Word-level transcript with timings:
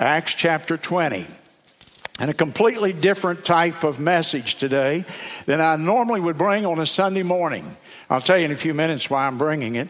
Acts 0.00 0.34
chapter 0.34 0.76
20. 0.76 1.26
And 2.20 2.30
a 2.30 2.34
completely 2.34 2.92
different 2.92 3.44
type 3.44 3.82
of 3.82 3.98
message 3.98 4.54
today 4.54 5.04
than 5.46 5.60
I 5.60 5.74
normally 5.74 6.20
would 6.20 6.38
bring 6.38 6.64
on 6.66 6.78
a 6.78 6.86
Sunday 6.86 7.24
morning. 7.24 7.64
I'll 8.08 8.20
tell 8.20 8.38
you 8.38 8.44
in 8.44 8.52
a 8.52 8.56
few 8.56 8.74
minutes 8.74 9.10
why 9.10 9.26
I'm 9.26 9.38
bringing 9.38 9.74
it. 9.74 9.88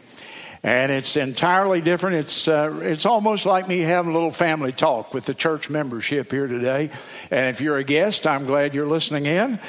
And 0.63 0.91
it's 0.91 1.17
entirely 1.17 1.83
different. 1.83 2.17
It's, 2.17 2.49
uh, 2.49 2.81
it's 2.83 3.05
almost 3.05 3.45
like 3.45 3.69
me 3.69 3.81
having 3.81 4.11
a 4.11 4.15
little 4.15 4.33
family 4.33 4.73
talk 4.73 5.13
with 5.13 5.27
the 5.27 5.35
church 5.35 5.69
membership 5.69 6.31
here 6.31 6.47
today. 6.47 6.91
And 7.31 7.55
if 7.55 7.61
you're 7.61 7.77
a 7.77 7.85
guest, 7.85 8.27
I'm 8.27 8.47
glad 8.47 8.75
you're 8.75 8.89
listening 8.89 9.27
in. 9.27 9.61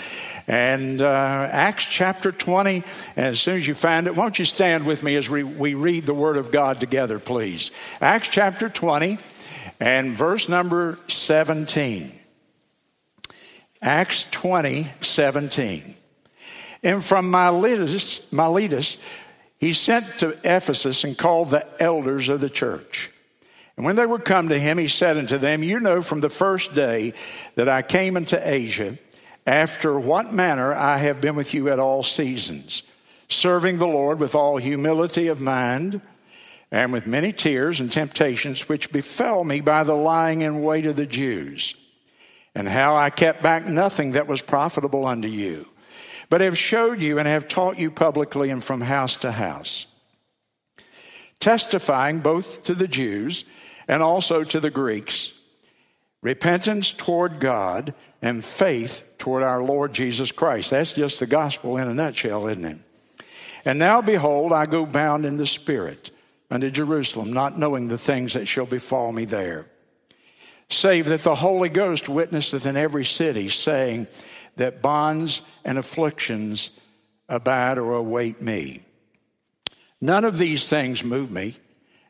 And 0.47 1.01
uh, 1.01 1.49
Acts 1.51 1.85
chapter 1.85 2.31
20, 2.31 2.83
and 3.17 3.25
as 3.27 3.41
soon 3.41 3.57
as 3.57 3.67
you 3.67 3.75
find 3.75 4.07
it, 4.07 4.15
won't 4.15 4.39
you 4.39 4.45
stand 4.45 4.85
with 4.85 5.03
me 5.03 5.17
as 5.17 5.29
we, 5.29 5.43
we 5.43 5.75
read 5.75 6.05
the 6.05 6.13
Word 6.13 6.37
of 6.37 6.49
God 6.49 6.79
together, 6.79 7.19
please? 7.19 7.71
Acts 8.01 8.29
chapter 8.29 8.69
20 8.69 9.19
and 9.79 10.11
verse 10.11 10.49
number 10.49 10.99
17. 11.07 12.11
Acts 13.81 14.25
20, 14.31 14.87
17. 15.01 15.95
And 16.83 17.03
from 17.03 17.31
Miletus, 17.31 18.31
Miletus, 18.31 18.97
he 19.57 19.73
sent 19.73 20.05
to 20.19 20.37
Ephesus 20.43 21.03
and 21.03 21.17
called 21.17 21.49
the 21.49 21.65
elders 21.81 22.29
of 22.29 22.41
the 22.41 22.49
church. 22.49 23.11
And 23.77 23.85
when 23.85 23.95
they 23.95 24.05
were 24.05 24.19
come 24.19 24.49
to 24.49 24.59
him, 24.59 24.77
he 24.77 24.89
said 24.89 25.17
unto 25.17 25.37
them, 25.37 25.63
You 25.63 25.79
know 25.79 26.01
from 26.01 26.19
the 26.19 26.29
first 26.29 26.75
day 26.75 27.13
that 27.55 27.69
I 27.69 27.81
came 27.81 28.17
into 28.17 28.39
Asia, 28.45 28.97
after 29.47 29.97
what 29.97 30.33
manner 30.33 30.73
I 30.73 30.97
have 30.97 31.21
been 31.21 31.35
with 31.35 31.53
you 31.53 31.69
at 31.69 31.79
all 31.79 32.03
seasons, 32.03 32.83
serving 33.29 33.77
the 33.77 33.87
Lord 33.87 34.19
with 34.19 34.35
all 34.35 34.57
humility 34.57 35.27
of 35.27 35.39
mind, 35.39 36.01
and 36.71 36.93
with 36.93 37.07
many 37.07 37.33
tears 37.33 37.79
and 37.79 37.91
temptations 37.91 38.69
which 38.69 38.91
befell 38.91 39.43
me 39.43 39.61
by 39.61 39.83
the 39.83 39.95
lying 39.95 40.41
in 40.41 40.61
wait 40.61 40.85
of 40.85 40.95
the 40.95 41.05
Jews 41.05 41.73
and 42.55 42.67
how 42.67 42.95
I 42.95 43.09
kept 43.09 43.41
back 43.41 43.67
nothing 43.67 44.11
that 44.11 44.27
was 44.27 44.41
profitable 44.41 45.05
unto 45.05 45.27
you, 45.27 45.67
but 46.29 46.41
have 46.41 46.57
showed 46.57 46.99
you 46.99 47.17
and 47.17 47.27
have 47.27 47.47
taught 47.47 47.79
you 47.79 47.91
publicly 47.91 48.49
and 48.49 48.63
from 48.63 48.81
house 48.81 49.17
to 49.17 49.31
house, 49.31 49.85
testifying 51.39 52.19
both 52.19 52.63
to 52.63 52.75
the 52.75 52.87
Jews 52.87 53.45
and 53.87 54.03
also 54.03 54.43
to 54.43 54.59
the 54.59 54.69
Greeks, 54.69 55.31
repentance 56.21 56.91
toward 56.91 57.39
God 57.39 57.93
and 58.21 58.43
faith 58.43 59.03
toward 59.17 59.43
our 59.43 59.63
Lord 59.63 59.93
Jesus 59.93 60.31
Christ. 60.31 60.71
That's 60.71 60.93
just 60.93 61.19
the 61.19 61.27
gospel 61.27 61.77
in 61.77 61.87
a 61.87 61.93
nutshell, 61.93 62.47
isn't 62.47 62.65
it? 62.65 62.77
And 63.65 63.79
now 63.79 64.01
behold, 64.01 64.51
I 64.51 64.65
go 64.65 64.85
bound 64.85 65.25
in 65.25 65.37
the 65.37 65.45
Spirit 65.45 66.11
unto 66.51 66.69
Jerusalem, 66.69 67.33
not 67.33 67.57
knowing 67.57 67.87
the 67.87 67.97
things 67.97 68.33
that 68.33 68.47
shall 68.47 68.65
befall 68.65 69.11
me 69.11 69.25
there 69.25 69.67
save 70.69 71.07
that 71.07 71.21
the 71.21 71.35
Holy 71.35 71.69
Ghost 71.69 72.07
witnesseth 72.07 72.65
in 72.65 72.77
every 72.77 73.05
city, 73.05 73.49
saying 73.49 74.07
that 74.55 74.81
bonds 74.81 75.41
and 75.65 75.77
afflictions 75.77 76.69
abide 77.27 77.77
or 77.77 77.93
await 77.93 78.41
me. 78.41 78.81
None 80.01 80.25
of 80.25 80.37
these 80.37 80.67
things 80.67 81.03
move 81.03 81.31
me, 81.31 81.57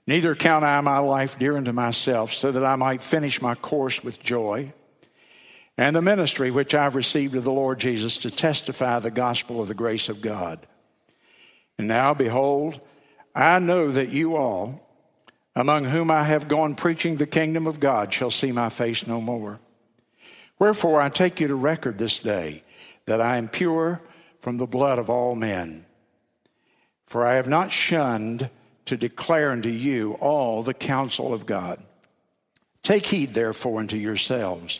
neither 0.05 0.35
count 0.35 0.63
I 0.63 0.79
my 0.81 0.99
life 0.99 1.39
dear 1.39 1.57
unto 1.57 1.71
myself, 1.71 2.33
so 2.33 2.51
that 2.51 2.65
I 2.65 2.75
might 2.75 3.01
finish 3.01 3.41
my 3.41 3.55
course 3.55 4.03
with 4.03 4.21
joy, 4.21 4.73
and 5.77 5.95
the 5.95 6.01
ministry 6.01 6.51
which 6.51 6.75
I've 6.75 6.95
received 6.95 7.35
of 7.35 7.45
the 7.45 7.51
Lord 7.51 7.79
Jesus 7.79 8.17
to 8.17 8.31
testify 8.31 8.99
the 8.99 9.11
gospel 9.11 9.61
of 9.61 9.69
the 9.69 9.73
grace 9.73 10.09
of 10.09 10.21
God. 10.21 10.59
And 11.77 11.87
now, 11.87 12.13
behold, 12.13 12.81
I 13.35 13.59
know 13.59 13.91
that 13.91 14.09
you 14.09 14.35
all, 14.35 14.85
among 15.55 15.85
whom 15.85 16.11
I 16.11 16.23
have 16.23 16.47
gone 16.47 16.75
preaching 16.75 17.17
the 17.17 17.27
kingdom 17.27 17.67
of 17.67 17.79
God, 17.79 18.13
shall 18.13 18.31
see 18.31 18.51
my 18.51 18.69
face 18.69 19.05
no 19.07 19.21
more. 19.21 19.59
Wherefore 20.57 21.01
I 21.01 21.09
take 21.09 21.39
you 21.39 21.47
to 21.47 21.55
record 21.55 21.97
this 21.97 22.19
day 22.19 22.63
that 23.05 23.21
I 23.21 23.37
am 23.37 23.47
pure 23.47 24.01
from 24.39 24.57
the 24.57 24.67
blood 24.67 24.99
of 24.99 25.09
all 25.09 25.35
men. 25.35 25.85
For 27.05 27.25
I 27.25 27.35
have 27.35 27.47
not 27.47 27.71
shunned 27.71 28.49
to 28.85 28.97
declare 28.97 29.51
unto 29.51 29.69
you 29.69 30.13
all 30.13 30.63
the 30.63 30.73
counsel 30.73 31.33
of 31.33 31.45
God. 31.45 31.81
Take 32.83 33.05
heed, 33.05 33.33
therefore, 33.33 33.79
unto 33.79 33.97
yourselves 33.97 34.79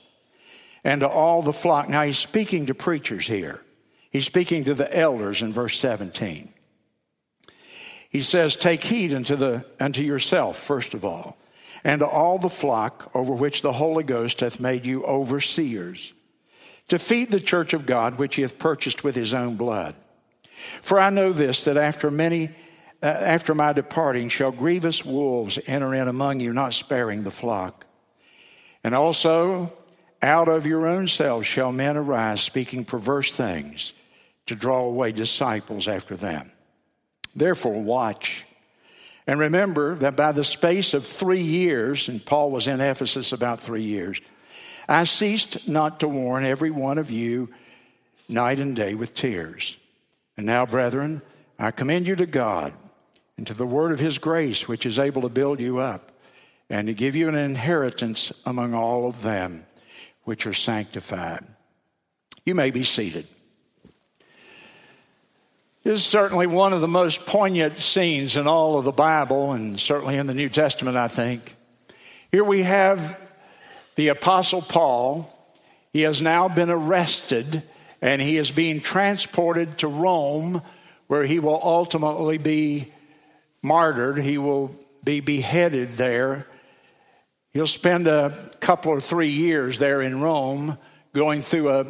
and 0.84 1.02
to 1.02 1.08
all 1.08 1.42
the 1.42 1.54
flock. 1.54 1.90
Now 1.90 2.04
he's 2.04 2.18
speaking 2.18 2.68
to 2.68 2.74
preachers 2.74 3.28
here. 3.28 3.62
He's 4.12 4.26
speaking 4.26 4.64
to 4.66 4.74
the 4.74 4.96
elders 4.96 5.42
in 5.42 5.54
verse 5.54 5.78
17. 5.80 6.52
He 8.10 8.22
says, 8.22 8.56
Take 8.56 8.84
heed 8.84 9.14
unto, 9.14 9.36
the, 9.36 9.66
unto 9.80 10.02
yourself, 10.02 10.58
first 10.58 10.94
of 10.94 11.06
all, 11.06 11.38
and 11.84 12.00
to 12.00 12.08
all 12.08 12.40
the 12.40 12.50
flock 12.50 13.12
over 13.14 13.34
which 13.34 13.62
the 13.62 13.72
Holy 13.72 14.04
Ghost 14.04 14.42
hath 14.42 14.60
made 14.60 14.86
you 14.86 15.06
overseers, 15.06 16.14
to 16.88 17.00
feed 17.00 17.32
the 17.32 17.40
church 17.40 17.74
of 17.74 17.86
God 17.86 18.18
which 18.18 18.36
he 18.36 18.42
hath 18.42 18.60
purchased 18.60 19.04
with 19.04 19.16
his 19.16 19.34
own 19.34 19.56
blood. 19.56 19.96
For 20.82 21.00
I 21.00 21.12
know 21.12 21.32
this, 21.32 21.66
that 21.66 21.78
after 21.78 22.10
many, 22.10 22.50
uh, 23.02 23.06
after 23.06 23.54
my 23.54 23.74
departing, 23.74 24.30
shall 24.30 24.52
grievous 24.52 25.06
wolves 25.06 25.60
enter 25.68 25.94
in 25.94 26.08
among 26.08 26.40
you, 26.40 26.52
not 26.52 26.74
sparing 26.74 27.24
the 27.24 27.32
flock. 27.32 27.86
And 28.84 28.96
also, 28.96 29.72
out 30.22 30.50
of 30.50 30.66
your 30.66 30.88
own 30.88 31.08
selves 31.08 31.48
shall 31.48 31.72
men 31.72 31.96
arise, 31.96 32.42
speaking 32.42 32.84
perverse 32.86 33.32
things, 33.32 33.94
to 34.48 34.56
draw 34.56 34.82
away 34.82 35.12
disciples 35.12 35.88
after 35.88 36.16
them. 36.16 36.52
Therefore, 37.40 37.82
watch. 37.82 38.46
And 39.26 39.40
remember 39.40 39.96
that 39.96 40.16
by 40.16 40.32
the 40.32 40.44
space 40.44 40.94
of 40.94 41.06
three 41.06 41.42
years, 41.42 42.10
and 42.10 42.24
Paul 42.24 42.52
was 42.52 42.68
in 42.68 42.82
Ephesus 42.82 43.32
about 43.32 43.60
three 43.62 43.84
years, 43.84 44.20
I 44.88 45.04
ceased 45.04 45.68
not 45.68 46.00
to 46.00 46.08
warn 46.08 46.44
every 46.44 46.72
one 46.72 46.98
of 46.98 47.12
you 47.12 47.50
night 48.28 48.60
and 48.60 48.76
day 48.76 48.96
with 48.96 49.14
tears. 49.14 49.78
And 50.36 50.46
now, 50.46 50.66
brethren, 50.66 51.22
I 51.58 51.72
commend 51.72 52.08
you 52.08 52.16
to 52.16 52.26
God 52.26 52.74
and 53.38 53.46
to 53.48 53.54
the 53.54 53.68
word 53.68 53.92
of 53.92 54.00
his 54.00 54.18
grace, 54.18 54.68
which 54.68 54.86
is 54.86 55.00
able 55.00 55.22
to 55.22 55.30
build 55.30 55.60
you 55.60 55.78
up 55.78 56.12
and 56.70 56.88
to 56.88 56.94
give 56.94 57.16
you 57.16 57.30
an 57.30 57.36
inheritance 57.36 58.32
among 58.46 58.74
all 58.74 59.08
of 59.08 59.22
them 59.22 59.66
which 60.24 60.46
are 60.46 60.54
sanctified. 60.54 61.44
You 62.46 62.56
may 62.56 62.72
be 62.72 62.84
seated. 62.84 63.28
This 65.90 66.02
is 66.02 66.06
certainly 66.06 66.46
one 66.46 66.72
of 66.72 66.82
the 66.82 66.88
most 66.88 67.26
poignant 67.26 67.80
scenes 67.80 68.36
in 68.36 68.46
all 68.46 68.78
of 68.78 68.86
the 68.86 68.92
Bible 68.92 69.54
and 69.54 69.80
certainly 69.80 70.18
in 70.18 70.28
the 70.28 70.36
New 70.36 70.48
Testament, 70.48 70.96
I 70.96 71.08
think. 71.08 71.56
Here 72.32 72.44
we 72.44 72.62
have 72.62 73.20
the 73.96 74.10
Apostle 74.10 74.62
Paul. 74.62 75.36
He 75.92 76.02
has 76.02 76.22
now 76.22 76.48
been 76.48 76.70
arrested 76.70 77.64
and 78.04 78.22
he 78.22 78.38
is 78.38 78.52
being 78.52 78.82
transported 78.82 79.80
to 79.80 79.88
Rome 79.88 80.62
where 81.08 81.24
he 81.24 81.40
will 81.40 81.60
ultimately 81.60 82.38
be 82.38 82.94
martyred. 83.64 84.20
He 84.20 84.38
will 84.38 84.76
be 85.04 85.22
beheaded 85.22 85.94
there. 85.94 86.46
He'll 87.52 87.66
spend 87.66 88.08
a 88.08 88.52
couple 88.60 88.92
or 88.92 89.02
three 89.02 89.30
years 89.30 89.80
there 89.80 90.02
in 90.02 90.22
Rome 90.22 90.78
going 91.16 91.42
through 91.42 91.72
a 91.72 91.88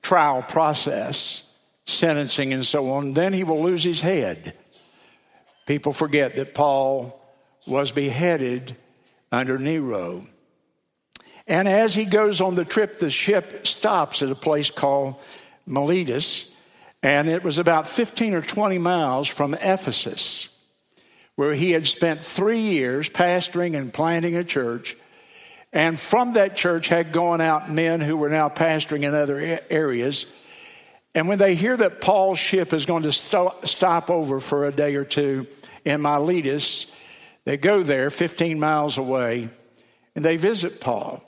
trial 0.00 0.40
process 0.40 1.44
sentencing 1.86 2.52
and 2.52 2.66
so 2.66 2.90
on, 2.92 3.12
then 3.12 3.32
he 3.32 3.44
will 3.44 3.62
lose 3.62 3.84
his 3.84 4.00
head. 4.00 4.54
People 5.66 5.92
forget 5.92 6.36
that 6.36 6.54
Paul 6.54 7.20
was 7.66 7.90
beheaded 7.90 8.76
under 9.32 9.58
Nero. 9.58 10.22
And 11.46 11.68
as 11.68 11.94
he 11.94 12.04
goes 12.04 12.40
on 12.40 12.54
the 12.54 12.64
trip, 12.64 12.98
the 12.98 13.10
ship 13.10 13.66
stops 13.66 14.22
at 14.22 14.30
a 14.30 14.34
place 14.34 14.70
called 14.70 15.16
Miletus, 15.66 16.54
and 17.02 17.28
it 17.28 17.44
was 17.44 17.58
about 17.58 17.86
15 17.86 18.34
or 18.34 18.40
20 18.40 18.78
miles 18.78 19.28
from 19.28 19.54
Ephesus, 19.54 20.56
where 21.36 21.54
he 21.54 21.72
had 21.72 21.86
spent 21.86 22.20
three 22.20 22.60
years 22.60 23.10
pastoring 23.10 23.78
and 23.78 23.92
planting 23.92 24.36
a 24.36 24.44
church. 24.44 24.96
And 25.72 25.98
from 26.00 26.34
that 26.34 26.56
church 26.56 26.88
had 26.88 27.12
gone 27.12 27.40
out 27.40 27.70
men 27.70 28.00
who 28.00 28.16
were 28.16 28.30
now 28.30 28.48
pastoring 28.48 29.02
in 29.02 29.14
other 29.14 29.60
areas 29.68 30.26
and 31.14 31.28
when 31.28 31.38
they 31.38 31.54
hear 31.54 31.76
that 31.76 32.00
Paul's 32.00 32.38
ship 32.38 32.72
is 32.72 32.86
going 32.86 33.04
to 33.04 33.12
stop 33.12 34.10
over 34.10 34.40
for 34.40 34.66
a 34.66 34.72
day 34.72 34.96
or 34.96 35.04
two 35.04 35.46
in 35.84 36.00
Miletus, 36.00 36.94
they 37.44 37.56
go 37.56 37.82
there 37.82 38.10
15 38.10 38.58
miles 38.58 38.98
away 38.98 39.48
and 40.16 40.24
they 40.24 40.36
visit 40.36 40.80
Paul. 40.80 41.22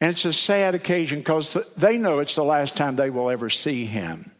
And 0.00 0.12
it's 0.12 0.24
a 0.24 0.32
sad 0.32 0.74
occasion 0.74 1.18
because 1.18 1.56
they 1.76 1.98
know 1.98 2.20
it's 2.20 2.34
the 2.34 2.42
last 2.42 2.76
time 2.76 2.96
they 2.96 3.10
will 3.10 3.30
ever 3.30 3.50
see 3.50 3.84
him. 3.84 4.30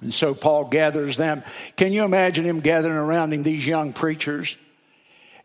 And 0.00 0.12
so 0.12 0.34
Paul 0.34 0.64
gathers 0.64 1.16
them. 1.16 1.42
Can 1.76 1.92
you 1.92 2.04
imagine 2.04 2.44
him 2.44 2.60
gathering 2.60 2.96
around 2.96 3.32
him, 3.32 3.42
these 3.42 3.66
young 3.66 3.92
preachers? 3.92 4.56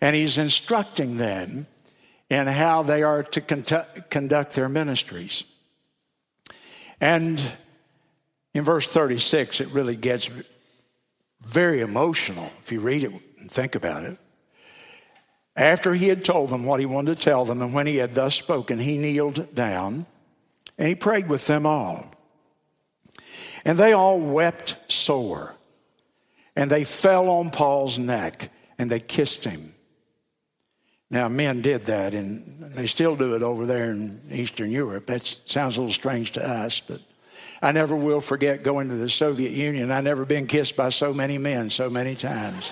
And 0.02 0.16
he's 0.16 0.38
instructing 0.38 1.18
them 1.18 1.68
in 2.30 2.48
how 2.48 2.84
they 2.84 3.04
are 3.04 3.24
to 3.24 3.42
conduct 3.42 4.54
their 4.54 4.70
ministries. 4.70 5.44
And 7.00 7.42
in 8.56 8.64
verse 8.64 8.88
36, 8.88 9.60
it 9.60 9.68
really 9.68 9.98
gets 9.98 10.32
very 11.46 11.82
emotional 11.82 12.46
if 12.64 12.72
you 12.72 12.80
read 12.80 13.04
it 13.04 13.12
and 13.38 13.52
think 13.52 13.76
about 13.76 14.06
it. 14.06 14.18
After 15.58 15.94
he 15.94 16.08
had 16.08 16.24
told 16.24 16.50
them 16.50 16.64
what 16.64 16.80
he 16.80 16.86
wanted 16.86 17.18
to 17.18 17.22
tell 17.22 17.44
them, 17.44 17.62
and 17.62 17.74
when 17.74 17.86
he 17.86 17.98
had 17.98 18.16
thus 18.16 18.34
spoken, 18.34 18.80
he 18.80 18.98
kneeled 18.98 19.54
down 19.54 20.06
and 20.78 20.88
he 20.88 20.96
prayed 20.96 21.28
with 21.28 21.46
them 21.48 21.66
all. 21.66 22.06
And 23.66 23.78
they 23.78 23.92
all 23.92 24.20
wept 24.22 24.78
sore. 24.88 25.54
And 26.56 26.72
they 26.72 26.86
fell 26.86 27.30
on 27.30 27.52
Paul's 27.52 28.00
neck 28.00 28.52
and 28.78 28.90
they 28.90 29.02
kissed 29.02 29.44
him. 29.44 29.74
Now, 31.12 31.28
men 31.28 31.62
did 31.62 31.86
that, 31.86 32.14
and 32.16 32.72
they 32.74 32.88
still 32.88 33.16
do 33.16 33.36
it 33.36 33.44
over 33.44 33.66
there 33.66 33.92
in 33.92 34.22
Eastern 34.32 34.72
Europe. 34.72 35.06
That 35.06 35.26
sounds 35.46 35.78
a 35.78 35.82
little 35.82 35.94
strange 35.94 36.32
to 36.34 36.46
us, 36.46 36.80
but 36.80 37.00
I 37.66 37.72
never 37.72 37.96
will 37.96 38.22
forget 38.22 38.62
going 38.62 38.90
to 38.90 38.96
the 38.96 39.10
Soviet 39.10 39.52
Union. 39.52 39.90
I've 39.90 40.04
never 40.04 40.24
been 40.24 40.46
kissed 40.46 40.76
by 40.76 40.90
so 40.90 41.12
many 41.12 41.40
men 41.40 41.72
so 41.72 41.90
many 41.90 42.14
times. 42.14 42.70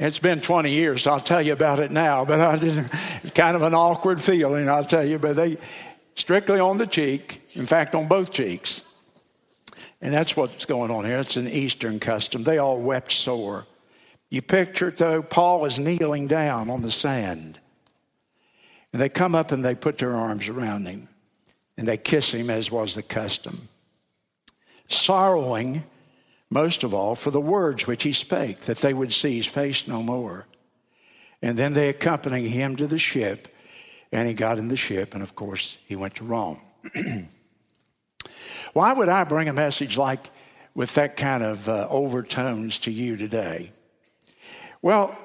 It's 0.00 0.18
been 0.18 0.40
20 0.40 0.68
years. 0.68 1.06
I'll 1.06 1.20
tell 1.20 1.40
you 1.40 1.52
about 1.52 1.78
it 1.78 1.92
now, 1.92 2.24
but 2.24 2.40
I 2.40 2.58
didn't. 2.58 2.88
Kind 3.36 3.54
of 3.54 3.62
an 3.62 3.72
awkward 3.72 4.20
feeling, 4.20 4.68
I'll 4.68 4.84
tell 4.84 5.06
you. 5.06 5.20
But 5.20 5.36
they 5.36 5.58
strictly 6.16 6.58
on 6.58 6.76
the 6.76 6.88
cheek. 6.88 7.48
In 7.52 7.66
fact, 7.66 7.94
on 7.94 8.08
both 8.08 8.32
cheeks. 8.32 8.82
And 10.00 10.12
that's 10.12 10.36
what's 10.36 10.64
going 10.64 10.90
on 10.90 11.04
here. 11.04 11.20
It's 11.20 11.36
an 11.36 11.46
Eastern 11.46 12.00
custom. 12.00 12.42
They 12.42 12.58
all 12.58 12.80
wept 12.80 13.12
sore. 13.12 13.64
You 14.28 14.42
picture 14.42 14.88
it 14.88 14.96
though, 14.96 15.22
Paul 15.22 15.66
is 15.66 15.78
kneeling 15.78 16.26
down 16.26 16.68
on 16.68 16.82
the 16.82 16.90
sand. 16.90 17.60
And 18.92 19.00
they 19.00 19.08
come 19.08 19.36
up 19.36 19.52
and 19.52 19.64
they 19.64 19.76
put 19.76 19.98
their 19.98 20.16
arms 20.16 20.48
around 20.48 20.86
him 20.86 21.06
and 21.76 21.88
they 21.88 21.96
kiss 21.96 22.32
him 22.32 22.50
as 22.50 22.70
was 22.70 22.94
the 22.94 23.02
custom. 23.02 23.68
Sorrowing 24.88 25.84
most 26.52 26.84
of 26.84 26.92
all 26.92 27.14
for 27.14 27.30
the 27.30 27.40
words 27.40 27.86
which 27.86 28.02
he 28.02 28.12
spake, 28.12 28.60
that 28.60 28.78
they 28.78 28.92
would 28.92 29.12
see 29.12 29.38
his 29.38 29.46
face 29.46 29.88
no 29.88 30.02
more. 30.02 30.46
And 31.40 31.58
then 31.58 31.72
they 31.72 31.88
accompanied 31.88 32.48
him 32.48 32.76
to 32.76 32.86
the 32.86 32.98
ship, 32.98 33.48
and 34.12 34.28
he 34.28 34.34
got 34.34 34.58
in 34.58 34.68
the 34.68 34.76
ship, 34.76 35.14
and 35.14 35.22
of 35.22 35.34
course, 35.34 35.78
he 35.86 35.96
went 35.96 36.16
to 36.16 36.24
Rome. 36.24 36.58
Why 38.74 38.92
would 38.92 39.08
I 39.08 39.24
bring 39.24 39.48
a 39.48 39.52
message 39.52 39.96
like 39.96 40.30
with 40.74 40.94
that 40.94 41.16
kind 41.16 41.42
of 41.42 41.68
uh, 41.68 41.88
overtones 41.88 42.78
to 42.80 42.90
you 42.90 43.16
today? 43.16 43.70
Well, 44.82 45.16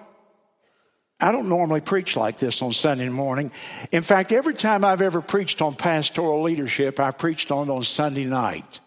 I 1.20 1.32
don't 1.32 1.50
normally 1.50 1.82
preach 1.82 2.16
like 2.16 2.38
this 2.38 2.62
on 2.62 2.74
Sunday 2.74 3.10
morning. 3.10 3.52
In 3.92 4.04
fact, 4.04 4.32
every 4.32 4.54
time 4.54 4.86
I've 4.86 5.02
ever 5.02 5.22
preached 5.22 5.62
on 5.62 5.74
pastoral 5.74 6.44
leadership, 6.44 7.00
I 7.00 7.12
preached 7.12 7.52
on 7.52 7.70
on 7.70 7.84
Sunday 7.84 8.26
night. 8.26 8.80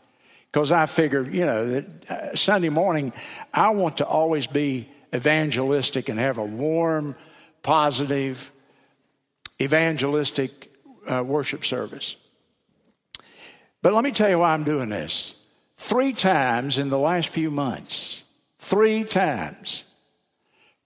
Because 0.53 0.73
I 0.73 0.87
figured, 0.87 1.33
you 1.33 1.45
know, 1.47 1.69
that 1.69 2.11
uh, 2.11 2.37
Sunday 2.37 2.69
morning, 2.69 3.13
I 3.55 3.71
want 3.71 3.99
to 3.99 4.07
always 4.07 4.47
be 4.47 4.89
evangelistic 5.15 6.09
and 6.09 6.19
have 6.19 6.39
a 6.39 6.45
warm, 6.45 7.17
positive, 7.63 8.51
evangelistic 9.61 10.73
uh, 11.07 11.23
worship 11.25 11.65
service. 11.65 12.17
But 13.83 13.95
let 13.95 14.05
me 14.05 14.11
tell 14.13 14.29
you 14.29 14.39
why 14.41 14.53
I'm 14.55 14.65
doing 14.65 14.89
this. 14.89 15.35
Three 15.79 16.13
times 16.13 16.79
in 16.79 16.91
the 16.91 16.99
last 16.99 17.29
few 17.29 17.51
months, 17.51 18.23
three 18.59 19.05
times, 19.05 19.85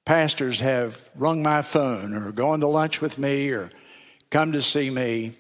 pastors 0.05 0.61
have 0.61 1.11
rung 1.15 1.43
my 1.43 1.63
phone 1.63 2.15
or 2.15 2.33
gone 2.33 2.61
to 2.61 2.67
lunch 2.67 3.01
with 3.01 3.19
me 3.19 3.51
or 3.51 3.71
come 4.31 4.53
to 4.53 4.63
see 4.63 4.91
me, 4.91 5.33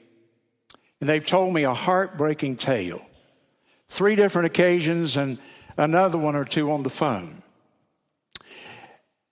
and 1.00 1.08
they've 1.08 1.26
told 1.26 1.52
me 1.52 1.64
a 1.64 1.74
heartbreaking 1.74 2.56
tale. 2.56 3.02
Three 3.88 4.16
different 4.16 4.46
occasions 4.46 5.16
and 5.16 5.38
another 5.76 6.18
one 6.18 6.36
or 6.36 6.44
two 6.44 6.72
on 6.72 6.82
the 6.82 6.90
phone. 6.90 7.42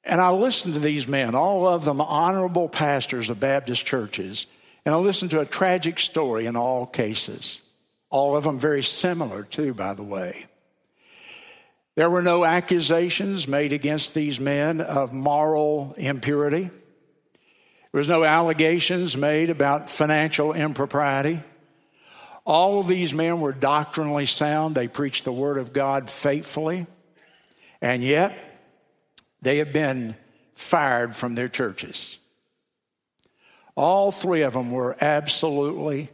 And 0.04 0.20
I 0.20 0.30
listened 0.30 0.74
to 0.74 0.80
these 0.80 1.06
men, 1.06 1.34
all 1.34 1.68
of 1.68 1.84
them 1.84 2.00
honorable 2.00 2.68
pastors 2.68 3.30
of 3.30 3.38
Baptist 3.38 3.86
churches, 3.86 4.46
and 4.84 4.94
I 4.94 4.98
listened 4.98 5.30
to 5.30 5.40
a 5.40 5.46
tragic 5.46 5.98
story 6.00 6.46
in 6.46 6.56
all 6.56 6.86
cases. 6.86 7.60
All 8.10 8.36
of 8.36 8.44
them 8.44 8.58
very 8.58 8.82
similar, 8.82 9.44
too, 9.44 9.72
by 9.74 9.94
the 9.94 10.02
way. 10.02 10.46
There 11.94 12.08
were 12.08 12.22
no 12.22 12.44
accusations 12.44 13.46
made 13.46 13.72
against 13.72 14.14
these 14.14 14.40
men 14.40 14.80
of 14.80 15.12
moral 15.12 15.94
impurity. 15.98 16.62
There 16.62 17.98
was 17.98 18.08
no 18.08 18.24
allegations 18.24 19.16
made 19.16 19.50
about 19.50 19.90
financial 19.90 20.54
impropriety. 20.54 21.40
All 22.46 22.80
of 22.80 22.88
these 22.88 23.12
men 23.12 23.40
were 23.40 23.52
doctrinally 23.52 24.24
sound. 24.24 24.74
They 24.74 24.88
preached 24.88 25.24
the 25.24 25.32
Word 25.32 25.58
of 25.58 25.74
God 25.74 26.08
faithfully. 26.08 26.86
And 27.82 28.02
yet, 28.02 28.36
they 29.42 29.58
have 29.58 29.72
been 29.72 30.16
fired 30.54 31.14
from 31.14 31.34
their 31.34 31.48
churches. 31.48 32.16
All 33.74 34.10
three 34.10 34.42
of 34.42 34.54
them 34.54 34.70
were 34.70 34.96
absolutely 34.98 36.08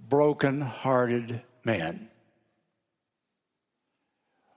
broken 0.00 0.60
hearted 0.60 1.42
men. 1.64 2.08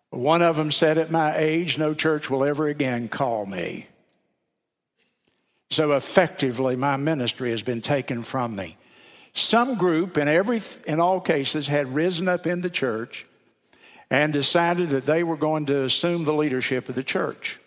One 0.10 0.42
of 0.42 0.56
them 0.56 0.72
said, 0.72 0.98
At 0.98 1.12
my 1.12 1.36
age, 1.38 1.78
no 1.78 1.94
church 1.94 2.30
will 2.30 2.44
ever 2.44 2.68
again 2.68 3.10
call 3.10 3.46
me. 3.46 3.88
So 5.70 5.92
effectively, 5.94 6.76
my 6.76 6.96
ministry 6.96 7.52
has 7.52 7.62
been 7.62 7.82
taken 7.82 8.24
from 8.24 8.56
me. 8.56 8.78
Some 9.34 9.76
group, 9.76 10.18
in, 10.18 10.28
every, 10.28 10.62
in 10.86 11.00
all 11.00 11.20
cases, 11.20 11.68
had 11.68 11.94
risen 11.94 12.28
up 12.28 12.48
in 12.48 12.62
the 12.62 12.70
church 12.70 13.26
and 14.10 14.32
decided 14.32 14.90
that 14.90 15.06
they 15.06 15.24
were 15.24 15.38
going 15.38 15.66
to 15.68 15.84
assume 15.84 16.24
the 16.24 16.34
leadership 16.34 16.88
of 16.88 16.96
the 16.96 17.04
church. 17.04 17.60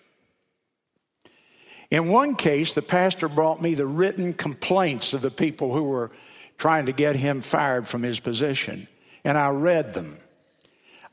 In 1.91 2.09
one 2.09 2.37
case, 2.37 2.73
the 2.73 2.83
pastor 2.83 3.29
brought 3.29 3.61
me 3.61 3.75
the 3.75 3.87
written 3.87 4.33
complaints 4.33 5.13
of 5.13 5.21
the 5.21 5.31
people 5.31 5.73
who 5.75 5.83
were 5.83 6.11
trying 6.57 6.87
to 6.87 6.93
get 6.93 7.17
him 7.17 7.41
fired 7.41 7.87
from 7.87 8.03
his 8.03 8.21
position, 8.21 8.89
and 9.25 9.37
I 9.37 9.51
read 9.51 9.93
them. 9.93 10.17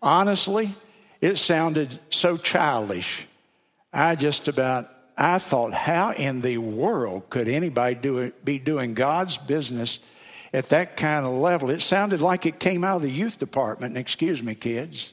Honestly, 0.01 0.73
it 1.21 1.37
sounded 1.37 1.99
so 2.09 2.37
childish. 2.37 3.27
I 3.91 4.15
just 4.15 4.47
about 4.47 4.89
I 5.17 5.39
thought, 5.39 5.73
how 5.73 6.11
in 6.11 6.41
the 6.41 6.59
world 6.59 7.29
could 7.31 7.47
anybody 7.47 7.95
do 7.95 8.19
it, 8.19 8.45
be 8.45 8.59
doing 8.59 8.93
God's 8.93 9.37
business 9.37 9.97
at 10.53 10.69
that 10.69 10.95
kind 10.95 11.25
of 11.25 11.33
level? 11.33 11.71
It 11.71 11.81
sounded 11.81 12.21
like 12.21 12.45
it 12.45 12.59
came 12.59 12.83
out 12.83 12.97
of 12.97 13.01
the 13.01 13.09
youth 13.09 13.39
department. 13.39 13.97
Excuse 13.97 14.43
me, 14.43 14.53
kids. 14.53 15.11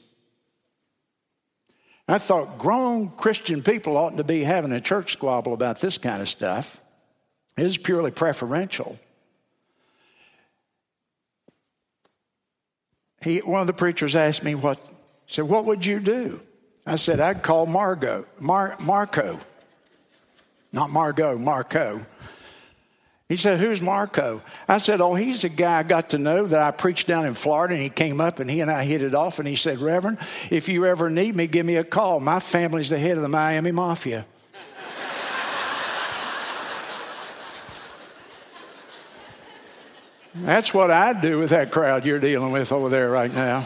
I 2.07 2.19
thought 2.19 2.59
grown 2.59 3.09
Christian 3.09 3.63
people 3.63 3.97
oughtn't 3.97 4.17
to 4.17 4.23
be 4.23 4.43
having 4.43 4.71
a 4.71 4.79
church 4.79 5.13
squabble 5.13 5.55
about 5.55 5.81
this 5.81 5.97
kind 5.97 6.21
of 6.21 6.29
stuff. 6.29 6.79
It 7.57 7.65
is 7.65 7.79
purely 7.79 8.11
preferential. 8.11 8.99
He, 13.23 13.39
one 13.39 13.61
of 13.61 13.65
the 13.65 13.73
preachers 13.73 14.15
asked 14.15 14.43
me 14.43 14.53
what, 14.53 14.79
said, 15.27 15.45
what 15.45 15.65
would 15.65 15.85
you 15.85 15.99
do? 15.99 16.39
I 16.85 16.97
said, 16.97 17.19
I'd 17.19 17.41
call 17.41 17.65
Margot, 17.65 18.25
Mar, 18.39 18.75
Marco. 18.79 19.39
Not 20.71 20.91
Margot, 20.91 21.37
Marco. 21.37 22.05
He 23.27 23.37
said, 23.37 23.59
Who's 23.59 23.81
Marco? 23.81 24.43
I 24.67 24.77
said, 24.77 25.01
Oh, 25.01 25.15
he's 25.15 25.43
a 25.43 25.49
guy 25.49 25.79
I 25.79 25.83
got 25.83 26.09
to 26.11 26.19
know 26.19 26.45
that 26.45 26.61
I 26.61 26.69
preached 26.71 27.07
down 27.07 27.25
in 27.25 27.33
Florida, 27.33 27.73
and 27.73 27.81
he 27.81 27.89
came 27.89 28.21
up 28.21 28.39
and 28.39 28.49
he 28.49 28.61
and 28.61 28.69
I 28.69 28.83
hit 28.83 29.01
it 29.01 29.15
off. 29.15 29.39
And 29.39 29.47
he 29.47 29.55
said, 29.55 29.79
Reverend, 29.79 30.19
if 30.51 30.69
you 30.69 30.85
ever 30.85 31.09
need 31.09 31.35
me, 31.35 31.47
give 31.47 31.65
me 31.65 31.77
a 31.77 31.83
call. 31.83 32.19
My 32.19 32.39
family's 32.39 32.89
the 32.89 32.99
head 32.99 33.17
of 33.17 33.23
the 33.23 33.29
Miami 33.29 33.71
Mafia. 33.71 34.25
That's 40.35 40.73
what 40.73 40.91
I'd 40.91 41.21
do 41.21 41.39
with 41.39 41.51
that 41.51 41.71
crowd 41.71 42.05
you're 42.05 42.19
dealing 42.19 42.51
with 42.51 42.73
over 42.73 42.89
there 42.89 43.09
right 43.09 43.33
now. 43.33 43.65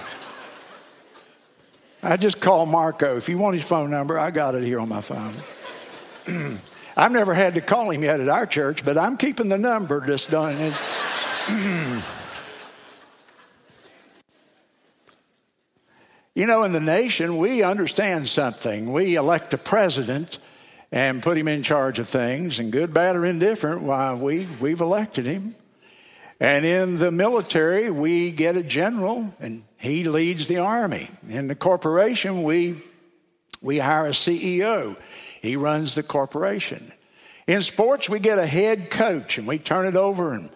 I 2.02 2.16
just 2.16 2.40
call 2.40 2.66
Marco. 2.66 3.18
If 3.18 3.28
you 3.28 3.38
want 3.38 3.58
his 3.58 3.66
phone 3.66 3.90
number, 3.90 4.18
I 4.18 4.32
got 4.32 4.56
it 4.56 4.64
here 4.64 4.80
on 4.80 4.88
my 4.88 5.02
phone. 5.02 5.34
I've 6.98 7.12
never 7.12 7.34
had 7.34 7.56
to 7.56 7.62
call 7.62 7.90
him 7.92 8.04
yet 8.04 8.22
at 8.22 8.30
our 8.30 8.46
church, 8.46 8.86
but 8.86 8.98
I'm 8.98 9.18
keeping 9.18 9.50
the 9.50 9.58
number 9.58 10.06
just 10.06 10.30
done. 10.32 10.74
you 16.36 16.46
know, 16.46 16.64
in 16.64 16.72
the 16.72 16.80
nation, 16.80 17.38
we 17.38 17.64
understand 17.64 18.30
something. 18.30 18.94
We 18.94 19.16
elect 19.16 19.54
a 19.54 19.58
president 19.58 20.40
and 20.92 21.22
put 21.22 21.38
him 21.38 21.48
in 21.48 21.64
charge 21.64 22.00
of 22.00 22.08
things, 22.10 22.60
and 22.60 22.72
good, 22.72 22.94
bad, 22.94 23.16
or 23.16 23.26
indifferent, 23.26 23.82
why, 23.82 24.14
we, 24.16 24.48
we've 24.60 24.82
elected 24.82 25.26
him. 25.26 25.56
And 26.40 26.66
in 26.66 26.98
the 26.98 27.12
military, 27.12 27.90
we 27.90 28.32
get 28.32 28.56
a 28.56 28.64
general, 28.64 29.34
and 29.40 29.64
he 29.78 30.06
leads 30.06 30.48
the 30.48 30.58
army. 30.58 31.10
In 31.28 31.48
the 31.48 31.56
corporation, 31.56 32.44
we, 32.44 32.82
we 33.62 33.80
hire 33.80 34.08
a 34.08 34.12
CEO 34.12 34.96
he 35.42 35.56
runs 35.56 35.96
the 35.96 36.04
corporation. 36.04 36.92
In 37.48 37.62
sports, 37.62 38.10
we 38.10 38.20
get 38.20 38.40
a 38.40 38.46
head 38.46 38.90
coach 38.90 39.38
and 39.38 39.48
we 39.48 39.58
turn 39.58 39.88
it 39.88 39.96
over 39.96 40.34
and 40.34 40.50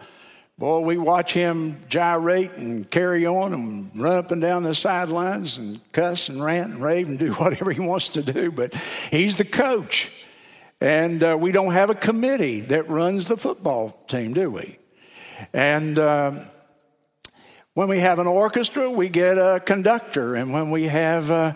boy, 0.58 0.80
we 0.80 0.98
watch 0.98 1.34
him 1.34 1.78
gyrate 1.90 2.52
and 2.54 2.90
carry 2.90 3.26
on 3.26 3.54
and 3.54 3.90
run 4.00 4.18
up 4.18 4.32
and 4.32 4.42
down 4.42 4.64
the 4.64 4.76
sidelines 4.76 5.58
and 5.58 5.80
cuss 5.92 6.30
and 6.30 6.44
rant 6.44 6.74
and 6.74 6.84
rave 6.84 7.10
and 7.10 7.18
do 7.18 7.34
whatever 7.34 7.72
he 7.72 7.80
wants 7.80 8.10
to 8.10 8.22
do. 8.22 8.52
But 8.52 8.76
he's 9.10 9.38
the 9.38 9.46
coach. 9.46 10.12
And 10.80 11.24
uh, 11.24 11.38
we 11.40 11.54
don't 11.54 11.74
have 11.74 11.90
a 11.90 11.96
committee 11.96 12.60
that 12.62 12.90
runs 12.90 13.28
the 13.28 13.38
football 13.38 13.98
team, 14.08 14.34
do 14.34 14.52
we? 14.52 14.78
And 15.52 16.00
um, 16.00 16.42
when 17.74 17.88
we 17.88 18.00
have 18.00 18.20
an 18.20 18.28
orchestra, 18.28 18.90
we 18.90 19.10
get 19.10 19.38
a 19.38 19.60
conductor. 19.60 20.36
And 20.36 20.54
when 20.54 20.70
we 20.70 20.84
have, 20.84 21.32
uh, 21.32 21.54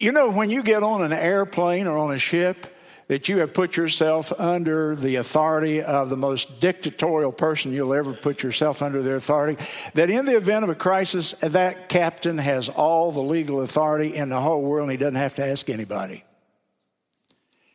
you 0.00 0.12
know, 0.12 0.30
when 0.30 0.50
you 0.50 0.62
get 0.62 0.82
on 0.82 1.02
an 1.02 1.12
airplane 1.12 1.86
or 1.86 1.96
on 1.96 2.12
a 2.12 2.18
ship, 2.18 2.66
that 3.08 3.28
you 3.28 3.38
have 3.38 3.52
put 3.52 3.76
yourself 3.76 4.32
under 4.38 4.96
the 4.96 5.16
authority 5.16 5.82
of 5.82 6.08
the 6.08 6.16
most 6.16 6.60
dictatorial 6.60 7.32
person 7.32 7.72
you'll 7.72 7.92
ever 7.92 8.14
put 8.14 8.42
yourself 8.42 8.82
under 8.82 9.02
their 9.02 9.16
authority. 9.16 9.62
That 9.94 10.10
in 10.10 10.24
the 10.24 10.36
event 10.36 10.64
of 10.64 10.70
a 10.70 10.74
crisis, 10.74 11.32
that 11.42 11.88
captain 11.88 12.38
has 12.38 12.68
all 12.68 13.12
the 13.12 13.22
legal 13.22 13.60
authority 13.60 14.14
in 14.14 14.30
the 14.30 14.40
whole 14.40 14.62
world 14.62 14.84
and 14.84 14.92
he 14.92 14.96
doesn't 14.96 15.14
have 15.16 15.34
to 15.36 15.46
ask 15.46 15.68
anybody. 15.68 16.24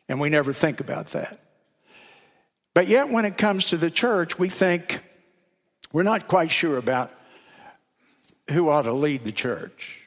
And 0.08 0.20
we 0.20 0.28
never 0.28 0.52
think 0.52 0.80
about 0.80 1.12
that. 1.12 1.38
But 2.74 2.88
yet, 2.88 3.10
when 3.10 3.24
it 3.24 3.36
comes 3.36 3.66
to 3.66 3.76
the 3.76 3.90
church, 3.90 4.38
we 4.38 4.48
think 4.48 5.02
we're 5.92 6.04
not 6.04 6.28
quite 6.28 6.50
sure 6.50 6.76
about 6.76 7.12
who 8.50 8.68
ought 8.68 8.82
to 8.82 8.92
lead 8.92 9.24
the 9.24 9.32
church. 9.32 9.98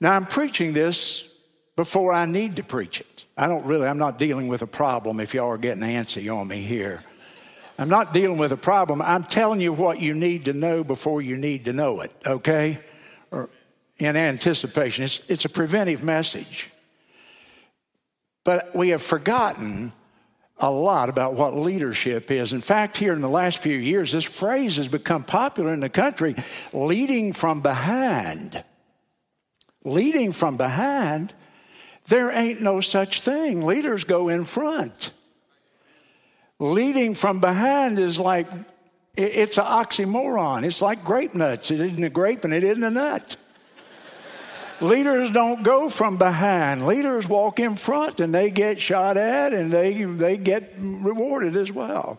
Now, 0.00 0.12
I'm 0.12 0.26
preaching 0.26 0.72
this 0.72 1.32
before 1.76 2.12
I 2.12 2.26
need 2.26 2.56
to 2.56 2.62
preach 2.62 3.00
it. 3.00 3.24
I 3.36 3.46
don't 3.46 3.64
really, 3.64 3.86
I'm 3.86 3.98
not 3.98 4.18
dealing 4.18 4.48
with 4.48 4.62
a 4.62 4.66
problem 4.66 5.20
if 5.20 5.32
y'all 5.32 5.48
are 5.48 5.58
getting 5.58 5.82
antsy 5.82 6.34
on 6.34 6.48
me 6.48 6.60
here. 6.60 7.02
I'm 7.78 7.88
not 7.88 8.12
dealing 8.12 8.36
with 8.36 8.52
a 8.52 8.58
problem. 8.58 9.00
I'm 9.00 9.24
telling 9.24 9.60
you 9.60 9.72
what 9.72 10.00
you 10.00 10.12
need 10.12 10.44
to 10.44 10.52
know 10.52 10.84
before 10.84 11.22
you 11.22 11.38
need 11.38 11.64
to 11.64 11.72
know 11.72 12.00
it, 12.00 12.12
okay? 12.26 12.78
Or 13.30 13.48
in 13.98 14.16
anticipation. 14.16 15.04
It's, 15.04 15.22
it's 15.28 15.44
a 15.46 15.48
preventive 15.48 16.04
message. 16.04 16.70
But 18.44 18.74
we 18.74 18.90
have 18.90 19.02
forgotten 19.02 19.92
a 20.60 20.70
lot 20.70 21.08
about 21.08 21.34
what 21.34 21.56
leadership 21.56 22.30
is. 22.30 22.52
In 22.52 22.60
fact, 22.60 22.96
here 22.96 23.12
in 23.12 23.20
the 23.20 23.28
last 23.28 23.58
few 23.58 23.76
years, 23.76 24.12
this 24.12 24.24
phrase 24.24 24.76
has 24.76 24.88
become 24.88 25.24
popular 25.24 25.72
in 25.72 25.80
the 25.80 25.88
country 25.88 26.36
leading 26.72 27.32
from 27.32 27.60
behind. 27.60 28.62
Leading 29.84 30.32
from 30.32 30.56
behind 30.56 31.32
there 32.10 32.32
ain't 32.32 32.60
no 32.60 32.80
such 32.80 33.20
thing. 33.20 33.64
Leaders 33.64 34.02
go 34.02 34.28
in 34.28 34.44
front. 34.44 35.12
Leading 36.58 37.14
from 37.14 37.40
behind 37.40 38.00
is 38.00 38.18
like, 38.18 38.48
it's 39.16 39.58
an 39.58 39.64
oxymoron. 39.64 40.64
It's 40.64 40.82
like 40.82 41.04
grape 41.04 41.34
nuts. 41.34 41.70
It 41.70 41.78
isn't 41.78 42.02
a 42.02 42.10
grape 42.10 42.44
and 42.44 42.52
it 42.52 42.64
isn't 42.64 42.82
a 42.82 42.90
nut. 42.90 43.36
Leaders 44.80 45.30
don't 45.30 45.62
go 45.62 45.90
from 45.90 46.16
behind. 46.16 46.86
Leaders 46.86 47.28
walk 47.28 47.60
in 47.60 47.76
front 47.76 48.20
and 48.20 48.34
they 48.34 48.50
get 48.50 48.80
shot 48.80 49.16
at 49.16 49.52
and 49.52 49.70
they, 49.70 50.04
they 50.04 50.36
get 50.36 50.72
rewarded 50.78 51.56
as 51.56 51.70
well. 51.70 52.18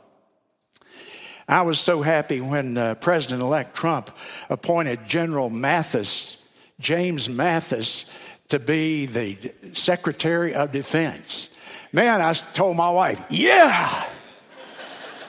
I 1.47 1.63
was 1.63 1.79
so 1.79 2.01
happy 2.01 2.39
when 2.39 2.77
uh, 2.77 2.95
President 2.95 3.41
elect 3.41 3.75
Trump 3.75 4.11
appointed 4.49 5.07
General 5.07 5.49
Mattis, 5.49 6.45
James 6.79 7.27
Mattis, 7.27 8.15
to 8.49 8.59
be 8.59 9.05
the 9.05 9.37
Secretary 9.73 10.53
of 10.53 10.71
Defense. 10.71 11.55
Man, 11.91 12.21
I 12.21 12.31
told 12.33 12.77
my 12.77 12.89
wife, 12.89 13.21
yeah, 13.29 14.05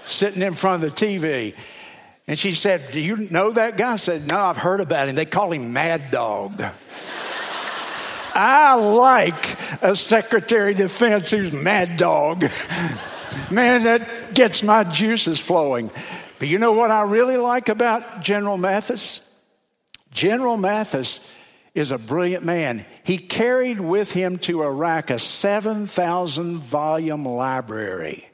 sitting 0.06 0.42
in 0.42 0.54
front 0.54 0.84
of 0.84 0.94
the 0.94 1.06
TV. 1.06 1.56
And 2.28 2.38
she 2.38 2.52
said, 2.52 2.82
Do 2.92 3.00
you 3.00 3.28
know 3.30 3.50
that 3.50 3.76
guy? 3.76 3.94
I 3.94 3.96
said, 3.96 4.28
No, 4.30 4.38
I've 4.38 4.56
heard 4.56 4.80
about 4.80 5.08
him. 5.08 5.16
They 5.16 5.24
call 5.24 5.52
him 5.52 5.72
Mad 5.72 6.10
Dog. 6.10 6.62
I 8.34 8.74
like 8.74 9.82
a 9.82 9.94
Secretary 9.94 10.72
of 10.72 10.78
Defense 10.78 11.30
who's 11.30 11.52
Mad 11.52 11.96
Dog. 11.96 12.44
Man, 13.50 13.84
that 13.84 14.34
gets 14.34 14.62
my 14.62 14.84
juices 14.84 15.38
flowing. 15.38 15.90
But 16.38 16.48
you 16.48 16.58
know 16.58 16.72
what 16.72 16.90
I 16.90 17.02
really 17.02 17.36
like 17.36 17.68
about 17.68 18.22
General 18.22 18.58
Mattis? 18.58 19.20
General 20.10 20.56
Mattis 20.56 21.24
is 21.74 21.90
a 21.90 21.98
brilliant 21.98 22.44
man. 22.44 22.84
He 23.04 23.16
carried 23.16 23.80
with 23.80 24.12
him 24.12 24.38
to 24.38 24.62
Iraq 24.62 25.10
a 25.10 25.18
7,000 25.18 26.58
volume 26.58 27.26
library. 27.26 28.28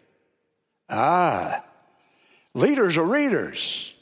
Ah, 0.91 1.63
leaders 2.55 2.97
are 2.97 3.05
readers. 3.05 3.93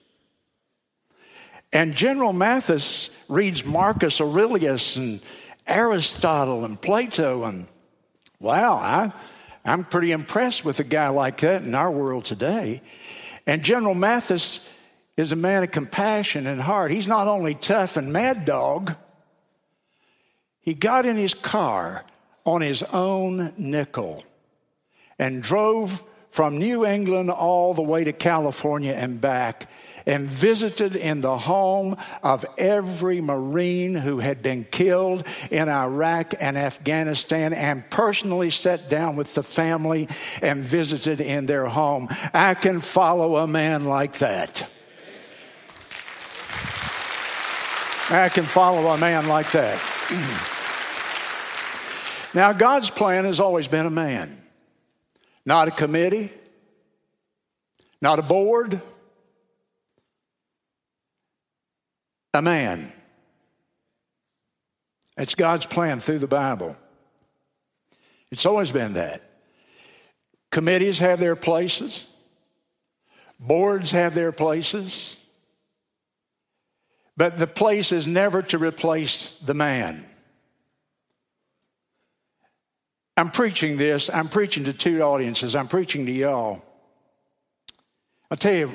And 1.73 1.95
General 1.95 2.33
Mattis 2.33 3.15
reads 3.29 3.65
Marcus 3.65 4.21
Aurelius 4.21 4.97
and 4.97 5.21
Aristotle 5.67 6.65
and 6.65 6.81
Plato. 6.81 7.45
And 7.45 7.67
wow, 8.41 8.75
I, 8.75 9.13
I'm 9.65 9.85
pretty 9.85 10.13
impressed 10.13 10.65
with 10.65 10.81
a 10.81 10.85
guy 10.85 11.09
like 11.09 11.39
that 11.39 11.63
in 11.63 11.75
our 11.75 11.91
world 11.91 12.25
today. 12.25 12.83
And 13.47 13.63
General 13.63 13.95
Mattis 13.95 14.71
is 15.17 15.33
a 15.33 15.37
man 15.37 15.63
of 15.63 15.71
compassion 15.71 16.47
and 16.47 16.61
heart. 16.61 16.91
He's 16.91 17.07
not 17.07 17.29
only 17.29 17.55
tough 17.55 17.97
and 17.97 18.13
mad 18.13 18.45
dog, 18.45 18.95
he 20.61 20.75
got 20.75 21.07
in 21.07 21.17
his 21.17 21.35
car 21.35 22.05
on 22.45 22.61
his 22.61 22.83
own 22.83 23.53
nickel 23.57 24.25
and 25.19 25.43
drove 25.43 26.03
from 26.31 26.59
New 26.59 26.85
England 26.85 27.31
all 27.31 27.73
the 27.73 27.83
way 27.83 28.05
to 28.05 28.13
California 28.13 28.93
and 28.93 29.21
back 29.21 29.71
and 30.07 30.29
visited 30.29 30.95
in 30.95 31.21
the 31.21 31.37
home 31.37 31.97
of 32.23 32.47
every 32.57 33.21
Marine 33.21 33.95
who 33.95 34.19
had 34.19 34.43
been 34.43 34.65
killed 34.65 35.25
in 35.51 35.69
Iraq 35.69 36.35
and 36.39 36.57
Afghanistan 36.57 37.53
and 37.53 37.89
personally 37.91 38.51
sat 38.51 38.89
down 38.89 39.17
with 39.17 39.35
the 39.35 39.43
family 39.43 40.09
and 40.41 40.63
visited 40.63 41.21
in 41.21 41.47
their 41.47 41.67
home. 41.67 42.09
I 42.33 42.55
can 42.55 42.81
follow 42.81 43.37
a 43.37 43.47
man 43.47 43.87
like 43.87 44.19
that. 44.19 44.69
I 48.09 48.29
can 48.29 48.45
follow 48.45 48.87
a 48.87 48.99
man 48.99 49.27
like 49.27 49.51
that. 49.53 50.53
Now, 52.35 52.53
God's 52.53 52.91
plan 52.91 53.25
has 53.25 53.41
always 53.41 53.67
been 53.67 53.87
a 53.87 53.91
man, 53.91 54.31
not 55.47 55.69
a 55.69 55.71
committee, 55.71 56.31
not 58.03 58.19
a 58.19 58.23
board, 58.23 58.83
a 62.37 62.43
man. 62.43 62.93
It's 65.17 65.35
God's 65.35 65.67
plan 65.67 66.01
through 66.01 66.19
the 66.21 66.27
Bible. 66.27 66.77
It's 68.31 68.47
always 68.47 68.71
been 68.71 68.95
that. 68.95 69.23
Committees 70.51 70.99
have 71.01 71.19
their 71.19 71.37
places, 71.37 72.07
boards 73.41 73.91
have 73.93 74.15
their 74.15 74.33
places, 74.33 75.17
but 77.17 77.39
the 77.39 77.47
place 77.47 77.93
is 77.93 78.07
never 78.07 78.43
to 78.43 78.59
replace 78.59 79.39
the 79.39 79.55
man. 79.55 80.05
I'm 83.17 83.31
preaching 83.31 83.79
this, 83.79 84.11
I'm 84.11 84.29
preaching 84.29 84.65
to 84.65 84.73
two 84.73 85.01
audiences, 85.01 85.55
I'm 85.55 85.69
preaching 85.69 86.05
to 86.07 86.13
y'all. 86.13 86.63
I'll 88.31 88.37
tell 88.37 88.55
you, 88.55 88.75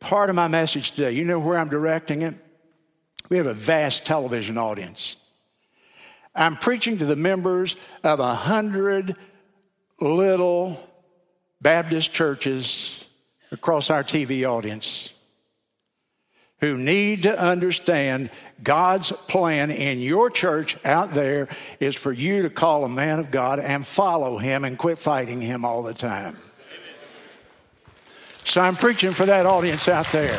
part 0.00 0.30
of 0.30 0.36
my 0.36 0.48
message 0.48 0.92
today, 0.92 1.12
you 1.12 1.24
know 1.24 1.38
where 1.38 1.58
I'm 1.58 1.68
directing 1.68 2.22
it? 2.22 2.34
We 3.28 3.36
have 3.36 3.46
a 3.46 3.54
vast 3.54 4.06
television 4.06 4.56
audience. 4.56 5.16
I'm 6.34 6.56
preaching 6.56 6.98
to 6.98 7.04
the 7.04 7.16
members 7.16 7.76
of 8.04 8.20
a 8.20 8.34
hundred 8.34 9.16
little 10.00 10.80
Baptist 11.60 12.12
churches 12.12 13.04
across 13.50 13.90
our 13.90 14.04
TV 14.04 14.48
audience 14.48 15.12
who 16.60 16.76
need 16.76 17.22
to 17.24 17.40
understand 17.40 18.30
God's 18.62 19.12
plan 19.12 19.70
in 19.70 20.00
your 20.00 20.30
church 20.30 20.76
out 20.84 21.12
there 21.12 21.48
is 21.78 21.94
for 21.94 22.12
you 22.12 22.42
to 22.42 22.50
call 22.50 22.84
a 22.84 22.88
man 22.88 23.20
of 23.20 23.30
God 23.30 23.60
and 23.60 23.86
follow 23.86 24.38
him 24.38 24.64
and 24.64 24.76
quit 24.76 24.98
fighting 24.98 25.40
him 25.40 25.64
all 25.64 25.82
the 25.82 25.94
time. 25.94 26.36
So 28.44 28.60
I'm 28.60 28.76
preaching 28.76 29.10
for 29.10 29.26
that 29.26 29.46
audience 29.46 29.88
out 29.88 30.06
there. 30.06 30.38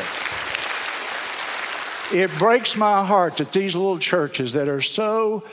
It 2.12 2.30
breaks 2.38 2.76
my 2.76 3.04
heart 3.04 3.36
that 3.36 3.52
these 3.52 3.76
little 3.76 3.98
churches 3.98 4.54
that 4.54 4.68
are 4.68 4.80
so 4.80 5.44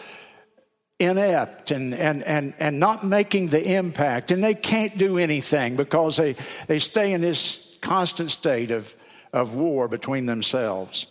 inept 1.00 1.70
and, 1.70 1.94
and, 1.94 2.24
and, 2.24 2.56
and 2.58 2.80
not 2.80 3.06
making 3.06 3.50
the 3.50 3.76
impact, 3.76 4.32
and 4.32 4.44
they 4.44 4.56
can't 4.56 4.98
do 4.98 5.20
anything 5.20 5.76
because 5.76 6.18
they, 6.18 6.36
they 6.66 6.80
stay 6.80 7.14
in 7.14 7.22
this 7.22 7.78
constant 7.82 8.32
state 8.32 8.72
of, 8.72 8.94
of 9.32 9.54
war 9.54 9.88
between 9.88 10.26
themselves. 10.26 11.06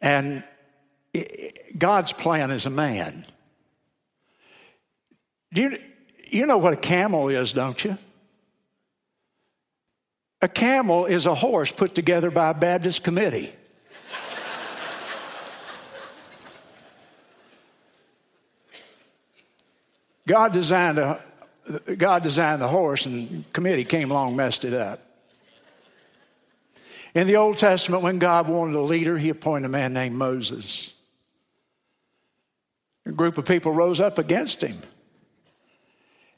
And 0.00 0.42
God's 1.76 2.12
plan 2.12 2.50
is 2.50 2.64
a 2.64 2.70
man. 2.70 3.24
You, 5.52 5.78
you 6.26 6.46
know 6.46 6.58
what 6.58 6.72
a 6.72 6.76
camel 6.76 7.28
is, 7.28 7.52
don't 7.52 7.84
you? 7.84 7.98
A 10.40 10.48
camel 10.48 11.04
is 11.04 11.26
a 11.26 11.34
horse 11.34 11.70
put 11.70 11.94
together 11.94 12.30
by 12.30 12.48
a 12.48 12.54
Baptist 12.54 13.04
committee. 13.04 13.52
God 20.30 20.52
designed 20.52 20.96
a 20.96 21.20
God 21.96 22.22
designed 22.22 22.62
the 22.62 22.68
horse, 22.68 23.04
and 23.04 23.52
committee 23.52 23.82
came 23.84 24.12
along, 24.12 24.36
messed 24.36 24.64
it 24.64 24.72
up. 24.72 25.02
In 27.14 27.26
the 27.26 27.36
Old 27.36 27.58
Testament, 27.58 28.04
when 28.04 28.20
God 28.20 28.48
wanted 28.48 28.76
a 28.76 28.80
leader, 28.80 29.18
he 29.18 29.30
appointed 29.30 29.66
a 29.66 29.68
man 29.68 29.92
named 29.92 30.14
Moses. 30.14 30.92
A 33.06 33.10
group 33.10 33.38
of 33.38 33.44
people 33.44 33.72
rose 33.72 34.00
up 34.00 34.18
against 34.18 34.62
him. 34.62 34.76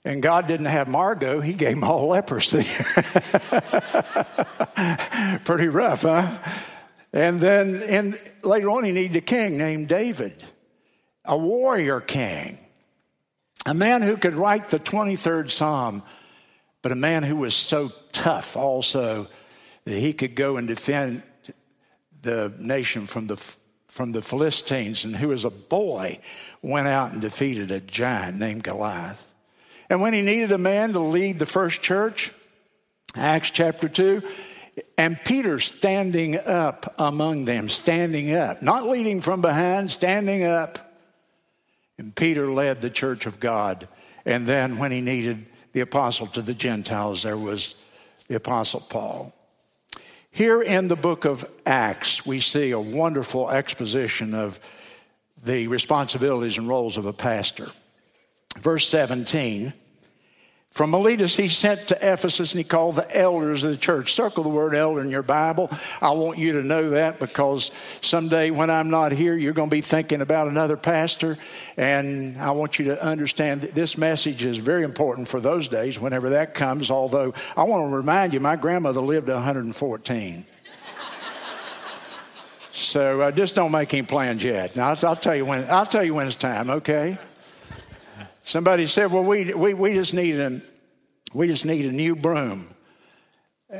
And 0.06 0.22
God 0.22 0.48
didn't 0.48 0.66
have 0.66 0.88
Margot, 0.88 1.40
he 1.40 1.52
gave 1.52 1.74
them 1.74 1.84
all 1.84 2.08
leprosy. 2.08 2.64
Pretty 5.44 5.68
rough, 5.68 6.02
huh? 6.02 6.38
And 7.12 7.42
then 7.42 7.82
and 7.82 8.18
later 8.42 8.70
on, 8.70 8.84
he 8.84 8.92
needed 8.92 9.16
a 9.16 9.20
king 9.20 9.58
named 9.58 9.88
David, 9.88 10.42
a 11.26 11.36
warrior 11.36 12.00
king, 12.00 12.56
a 13.64 13.74
man 13.74 14.02
who 14.02 14.16
could 14.16 14.34
write 14.34 14.70
the 14.70 14.78
23rd 14.78 15.50
Psalm, 15.50 16.02
but 16.82 16.92
a 16.92 16.96
man 16.96 17.22
who 17.22 17.36
was 17.36 17.54
so 17.54 17.90
tough 18.12 18.56
also 18.56 19.28
that 19.84 19.98
he 19.98 20.12
could 20.12 20.34
go 20.34 20.56
and 20.56 20.66
defend 20.66 21.22
the 22.22 22.52
nation 22.58 23.06
from 23.06 23.26
the, 23.26 23.36
from 23.88 24.12
the 24.12 24.22
Philistines, 24.22 25.04
and 25.04 25.14
who, 25.14 25.32
as 25.32 25.44
a 25.44 25.50
boy, 25.50 26.18
went 26.62 26.88
out 26.88 27.12
and 27.12 27.20
defeated 27.20 27.70
a 27.70 27.80
giant 27.80 28.38
named 28.38 28.62
Goliath. 28.62 29.26
And 29.90 30.00
when 30.00 30.12
he 30.12 30.22
needed 30.22 30.52
a 30.52 30.58
man 30.58 30.92
to 30.92 31.00
lead 31.00 31.38
the 31.38 31.46
first 31.46 31.82
church, 31.82 32.32
Acts 33.16 33.50
chapter 33.50 33.88
2, 33.88 34.22
and 34.96 35.18
Peter 35.24 35.60
standing 35.60 36.38
up 36.38 36.94
among 36.98 37.44
them, 37.44 37.68
standing 37.68 38.34
up, 38.34 38.62
not 38.62 38.88
leading 38.88 39.20
from 39.20 39.42
behind, 39.42 39.90
standing 39.90 40.44
up. 40.44 40.91
And 41.98 42.14
Peter 42.14 42.50
led 42.50 42.80
the 42.80 42.90
church 42.90 43.26
of 43.26 43.40
God. 43.40 43.88
And 44.24 44.46
then 44.46 44.78
when 44.78 44.92
he 44.92 45.00
needed 45.00 45.46
the 45.72 45.80
apostle 45.80 46.26
to 46.28 46.42
the 46.42 46.54
Gentiles, 46.54 47.22
there 47.22 47.36
was 47.36 47.74
the 48.28 48.36
apostle 48.36 48.80
Paul. 48.80 49.32
Here 50.30 50.62
in 50.62 50.88
the 50.88 50.96
book 50.96 51.24
of 51.24 51.48
Acts, 51.66 52.24
we 52.24 52.40
see 52.40 52.70
a 52.70 52.80
wonderful 52.80 53.50
exposition 53.50 54.34
of 54.34 54.58
the 55.44 55.66
responsibilities 55.66 56.56
and 56.56 56.68
roles 56.68 56.96
of 56.96 57.04
a 57.04 57.12
pastor. 57.12 57.68
Verse 58.58 58.88
17 58.88 59.74
from 60.72 60.92
Miletus, 60.92 61.36
he 61.36 61.48
sent 61.48 61.88
to 61.88 61.96
Ephesus 61.96 62.52
and 62.52 62.58
he 62.58 62.64
called 62.64 62.96
the 62.96 63.16
elders 63.16 63.62
of 63.62 63.72
the 63.72 63.76
church. 63.76 64.14
Circle 64.14 64.42
the 64.42 64.48
word 64.48 64.74
elder 64.74 65.02
in 65.02 65.10
your 65.10 65.22
Bible. 65.22 65.70
I 66.00 66.12
want 66.12 66.38
you 66.38 66.52
to 66.52 66.62
know 66.62 66.90
that 66.90 67.20
because 67.20 67.70
someday 68.00 68.50
when 68.50 68.70
I'm 68.70 68.88
not 68.88 69.12
here, 69.12 69.36
you're 69.36 69.52
going 69.52 69.68
to 69.68 69.76
be 69.76 69.82
thinking 69.82 70.22
about 70.22 70.48
another 70.48 70.78
pastor. 70.78 71.36
And 71.76 72.40
I 72.40 72.52
want 72.52 72.78
you 72.78 72.86
to 72.86 73.04
understand 73.04 73.60
that 73.60 73.74
this 73.74 73.98
message 73.98 74.46
is 74.46 74.56
very 74.56 74.82
important 74.82 75.28
for 75.28 75.40
those 75.40 75.68
days 75.68 76.00
whenever 76.00 76.30
that 76.30 76.54
comes. 76.54 76.90
Although 76.90 77.34
I 77.54 77.64
want 77.64 77.90
to 77.90 77.94
remind 77.94 78.32
you, 78.32 78.40
my 78.40 78.56
grandmother 78.56 79.02
lived 79.02 79.28
114. 79.28 80.46
so 82.72 83.20
uh, 83.20 83.30
just 83.30 83.54
don't 83.54 83.72
make 83.72 83.92
any 83.92 84.06
plans 84.06 84.42
yet. 84.42 84.74
Now, 84.74 84.88
I'll, 84.88 85.08
I'll, 85.08 85.16
tell 85.16 85.36
you 85.36 85.44
when, 85.44 85.68
I'll 85.70 85.84
tell 85.84 86.02
you 86.02 86.14
when 86.14 86.28
it's 86.28 86.36
time, 86.36 86.70
okay? 86.70 87.18
Somebody 88.44 88.86
said, 88.86 89.12
"Well, 89.12 89.24
we 89.24 89.52
we, 89.54 89.74
we 89.74 89.94
just 89.94 90.14
need 90.14 90.38
a 90.38 90.60
we 91.32 91.46
just 91.46 91.64
need 91.64 91.86
a 91.86 91.92
new 91.92 92.16
broom, 92.16 92.66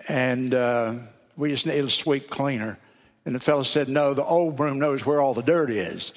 and 0.08 0.54
uh, 0.54 0.94
we 1.36 1.50
just 1.50 1.66
need 1.66 1.84
a 1.84 1.90
sweep 1.90 2.30
cleaner." 2.30 2.78
And 3.24 3.34
the 3.34 3.40
fellow 3.40 3.64
said, 3.64 3.88
"No, 3.88 4.14
the 4.14 4.24
old 4.24 4.56
broom 4.56 4.78
knows 4.78 5.04
where 5.04 5.20
all 5.20 5.34
the 5.34 5.42
dirt 5.42 5.70
is." 5.70 6.12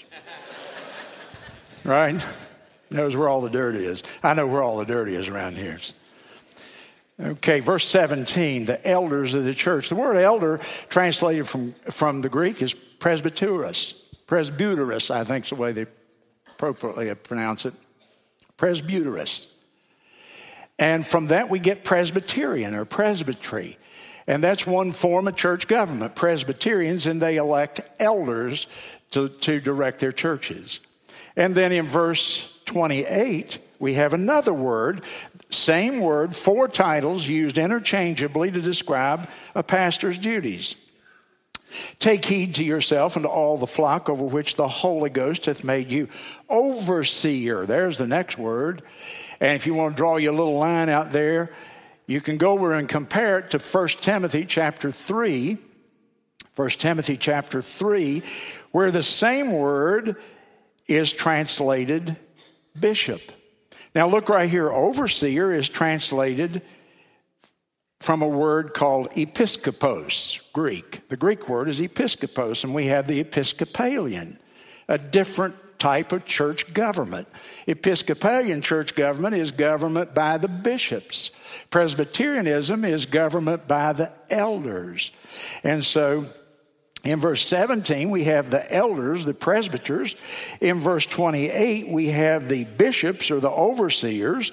right? 1.84 2.22
Knows 2.92 3.16
where 3.16 3.30
all 3.30 3.42
the 3.42 3.50
dirt 3.50 3.76
is. 3.76 4.04
I 4.22 4.34
know 4.36 4.48
where 4.48 4.62
all 4.62 4.78
the 4.78 4.86
dirt 4.86 5.10
is 5.10 5.28
around 5.28 5.58
here. 5.58 5.80
Okay, 7.20 7.62
verse 7.62 7.88
17, 7.88 8.66
the 8.66 8.86
elders 8.86 9.34
of 9.34 9.46
the 9.46 9.54
church. 9.54 9.88
The 9.88 9.96
word 9.96 10.18
elder, 10.18 10.60
translated 10.90 11.48
from, 11.48 11.74
from 11.90 12.22
the 12.22 12.28
Greek, 12.28 12.62
is 12.62 12.74
presbyteros. 12.74 13.94
Presbyteros, 14.28 15.10
I 15.10 15.24
think 15.24 15.46
is 15.46 15.52
the 15.52 15.56
way 15.56 15.72
they 15.72 15.86
appropriately 16.48 17.14
pronounce 17.16 17.66
it 17.66 17.74
presbyteros. 18.58 19.48
And 20.78 21.06
from 21.06 21.28
that, 21.28 21.50
we 21.50 21.60
get 21.60 21.84
Presbyterian 21.84 22.74
or 22.74 22.86
presbytery. 22.86 23.78
And 24.28 24.44
that's 24.44 24.66
one 24.66 24.92
form 24.92 25.28
of 25.28 25.36
church 25.36 25.68
government, 25.68 26.16
Presbyterians, 26.16 27.06
and 27.06 27.22
they 27.22 27.38
elect 27.38 27.82
elders 28.00 28.68
to, 29.12 29.30
to 29.30 29.60
direct 29.60 30.00
their 30.00 30.12
churches. 30.12 30.80
And 31.36 31.54
then 31.54 31.72
in 31.72 31.86
verse 31.86 32.58
28, 32.66 33.60
we 33.80 33.94
have 33.94 34.14
another 34.14 34.54
word, 34.54 35.02
same 35.50 36.00
word, 36.00 36.36
four 36.36 36.68
titles 36.68 37.28
used 37.28 37.58
interchangeably 37.58 38.52
to 38.52 38.62
describe 38.62 39.30
a 39.54 39.64
pastor's 39.64 40.18
duties. 40.18 40.76
Take 42.00 42.26
heed 42.26 42.56
to 42.56 42.64
yourself 42.64 43.16
and 43.16 43.24
to 43.24 43.30
all 43.30 43.58
the 43.58 43.68
flock 43.68 44.10
over 44.10 44.24
which 44.24 44.56
the 44.56 44.68
Holy 44.68 45.10
Ghost 45.10 45.46
hath 45.46 45.64
made 45.64 45.92
you 45.92 46.10
overseer. 46.50 47.66
There's 47.66 47.98
the 47.98 48.08
next 48.08 48.38
word. 48.38 48.82
And 49.40 49.54
if 49.54 49.68
you 49.68 49.74
want 49.74 49.96
to 49.96 49.98
draw 49.98 50.18
your 50.18 50.34
little 50.34 50.58
line 50.58 50.90
out 50.90 51.12
there, 51.12 51.52
you 52.08 52.22
can 52.22 52.38
go 52.38 52.52
over 52.52 52.74
and 52.74 52.88
compare 52.88 53.40
it 53.40 53.52
to 53.52 53.60
1 53.60 53.88
Timothy 53.88 54.46
chapter 54.46 54.92
3. 54.92 55.58
1 56.56 56.70
Timothy 56.70 57.18
chapter 57.18 57.62
3, 57.62 58.24
where 58.72 58.90
the 58.90 59.04
same 59.04 59.52
word 59.52 60.16
is 60.88 61.12
translated 61.12 62.16
bishop. 62.80 63.22
Now 63.94 64.08
look 64.08 64.30
right 64.30 64.50
here, 64.50 64.72
overseer 64.72 65.52
is 65.52 65.68
translated 65.68 66.62
from 68.06 68.22
a 68.22 68.28
word 68.28 68.76
called 68.76 69.10
episkopos, 69.14 70.40
Greek. 70.54 71.02
The 71.10 71.18
Greek 71.18 71.50
word 71.50 71.68
is 71.68 71.82
episkopos, 71.82 72.64
and 72.64 72.72
we 72.72 72.86
have 72.86 73.08
the 73.08 73.20
Episcopalian, 73.20 74.38
a 74.88 75.00
different 75.00 75.56
type 75.80 76.12
of 76.12 76.24
church 76.24 76.72
government. 76.72 77.28
Episcopalian 77.66 78.62
church 78.62 78.94
government 78.94 79.34
is 79.34 79.52
government 79.52 80.14
by 80.14 80.38
the 80.38 80.48
bishops. 80.48 81.32
Presbyterianism 81.72 82.86
is 82.86 83.08
government 83.08 83.68
by 83.68 83.92
the 83.94 84.14
elders. 84.30 85.12
And 85.64 85.84
so 85.84 86.26
in 87.04 87.20
verse 87.20 87.44
17, 87.48 88.12
we 88.12 88.26
have 88.26 88.52
the 88.52 88.72
elders, 88.72 89.26
the 89.26 89.34
presbyters. 89.34 90.16
In 90.62 90.80
verse 90.80 91.08
28, 91.08 91.88
we 91.88 92.10
have 92.10 92.50
the 92.50 92.66
bishops 92.66 93.32
or 93.32 93.40
the 93.40 93.50
overseers 93.50 94.52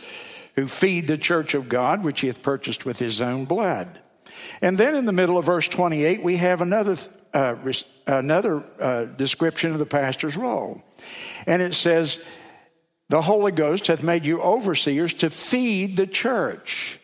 who 0.54 0.66
feed 0.66 1.06
the 1.06 1.18
church 1.18 1.54
of 1.54 1.68
God, 1.68 2.04
which 2.04 2.20
he 2.20 2.26
hath 2.26 2.42
purchased 2.42 2.84
with 2.84 2.98
his 2.98 3.20
own 3.20 3.44
blood. 3.44 4.00
And 4.60 4.76
then 4.76 4.94
in 4.94 5.04
the 5.04 5.12
middle 5.12 5.38
of 5.38 5.44
verse 5.44 5.68
28, 5.68 6.22
we 6.22 6.36
have 6.36 6.60
another, 6.60 6.96
uh, 7.32 7.56
another 8.06 8.64
uh, 8.80 9.04
description 9.04 9.72
of 9.72 9.78
the 9.78 9.86
pastor's 9.86 10.36
role. 10.36 10.82
And 11.46 11.62
it 11.62 11.74
says, 11.74 12.24
The 13.08 13.22
Holy 13.22 13.52
Ghost 13.52 13.86
hath 13.86 14.02
made 14.02 14.26
you 14.26 14.40
overseers 14.40 15.14
to 15.14 15.30
feed 15.30 15.96
the 15.96 16.06
church. 16.06 16.98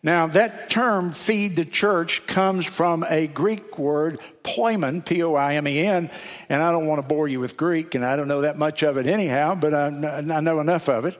Now, 0.00 0.28
that 0.28 0.70
term, 0.70 1.12
feed 1.12 1.56
the 1.56 1.64
church, 1.64 2.24
comes 2.26 2.64
from 2.64 3.04
a 3.08 3.26
Greek 3.26 3.78
word, 3.80 4.20
poimen, 4.44 5.04
P 5.04 5.24
O 5.24 5.34
I 5.34 5.56
M 5.56 5.66
E 5.66 5.80
N. 5.80 6.08
And 6.48 6.62
I 6.62 6.70
don't 6.70 6.86
want 6.86 7.02
to 7.02 7.08
bore 7.08 7.26
you 7.26 7.40
with 7.40 7.56
Greek, 7.56 7.96
and 7.96 8.04
I 8.04 8.14
don't 8.14 8.28
know 8.28 8.42
that 8.42 8.56
much 8.56 8.84
of 8.84 8.96
it 8.96 9.08
anyhow, 9.08 9.56
but 9.56 9.74
I, 9.74 9.86
I 9.88 10.40
know 10.40 10.60
enough 10.60 10.88
of 10.88 11.04
it. 11.04 11.18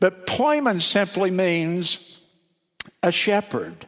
But 0.00 0.26
poimen 0.26 0.80
simply 0.80 1.30
means 1.30 2.20
a 3.02 3.10
shepherd. 3.10 3.86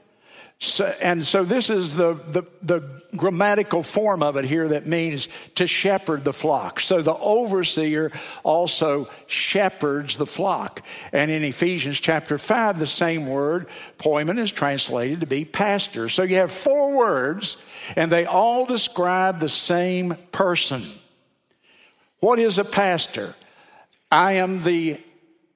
So, 0.62 0.94
and 1.02 1.26
so 1.26 1.42
this 1.42 1.70
is 1.70 1.96
the, 1.96 2.14
the, 2.14 2.44
the, 2.62 3.02
grammatical 3.16 3.82
form 3.82 4.22
of 4.22 4.36
it 4.36 4.44
here 4.44 4.68
that 4.68 4.86
means 4.86 5.28
to 5.56 5.66
shepherd 5.66 6.24
the 6.24 6.32
flock. 6.32 6.78
So 6.78 7.02
the 7.02 7.16
overseer 7.16 8.12
also 8.44 9.10
shepherds 9.26 10.16
the 10.16 10.24
flock. 10.24 10.82
And 11.12 11.30
in 11.30 11.42
Ephesians 11.42 11.98
chapter 11.98 12.38
5, 12.38 12.78
the 12.78 12.86
same 12.86 13.26
word, 13.26 13.66
poimen, 13.98 14.38
is 14.38 14.52
translated 14.52 15.20
to 15.20 15.26
be 15.26 15.44
pastor. 15.44 16.08
So 16.08 16.22
you 16.22 16.36
have 16.36 16.52
four 16.52 16.92
words, 16.92 17.56
and 17.96 18.10
they 18.10 18.24
all 18.24 18.64
describe 18.64 19.40
the 19.40 19.48
same 19.48 20.14
person. 20.30 20.82
What 22.20 22.38
is 22.38 22.58
a 22.58 22.64
pastor? 22.64 23.34
I 24.12 24.34
am 24.34 24.62
the 24.62 24.98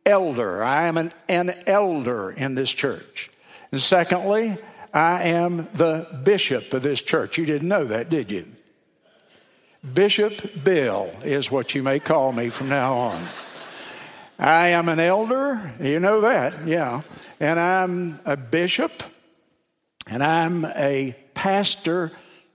elder. 0.06 0.62
I 0.62 0.86
am 0.86 0.96
an, 0.96 1.12
an 1.28 1.54
elder 1.66 2.30
in 2.30 2.54
this 2.54 2.70
church. 2.70 3.30
And 3.72 3.80
secondly, 3.80 4.56
I 4.94 5.24
am 5.24 5.68
the 5.74 6.06
bishop 6.24 6.72
of 6.72 6.82
this 6.82 7.02
church. 7.02 7.36
You 7.36 7.44
didn't 7.44 7.68
know 7.68 7.84
that, 7.84 8.08
did 8.08 8.30
you? 8.30 8.46
Bishop 9.92 10.64
Bill 10.64 11.12
is 11.22 11.50
what 11.50 11.74
you 11.74 11.82
may 11.82 11.98
call 11.98 12.32
me 12.32 12.48
from 12.48 12.68
now 12.68 12.94
on. 12.94 13.22
I 14.38 14.68
am 14.68 14.88
an 14.88 15.00
elder, 15.00 15.74
you 15.80 16.00
know 16.00 16.22
that, 16.22 16.66
yeah. 16.66 17.02
And 17.40 17.58
I'm 17.58 18.20
a 18.24 18.36
bishop, 18.36 18.92
and 20.06 20.22
I'm 20.22 20.64
a 20.64 21.16
pastor 21.34 22.12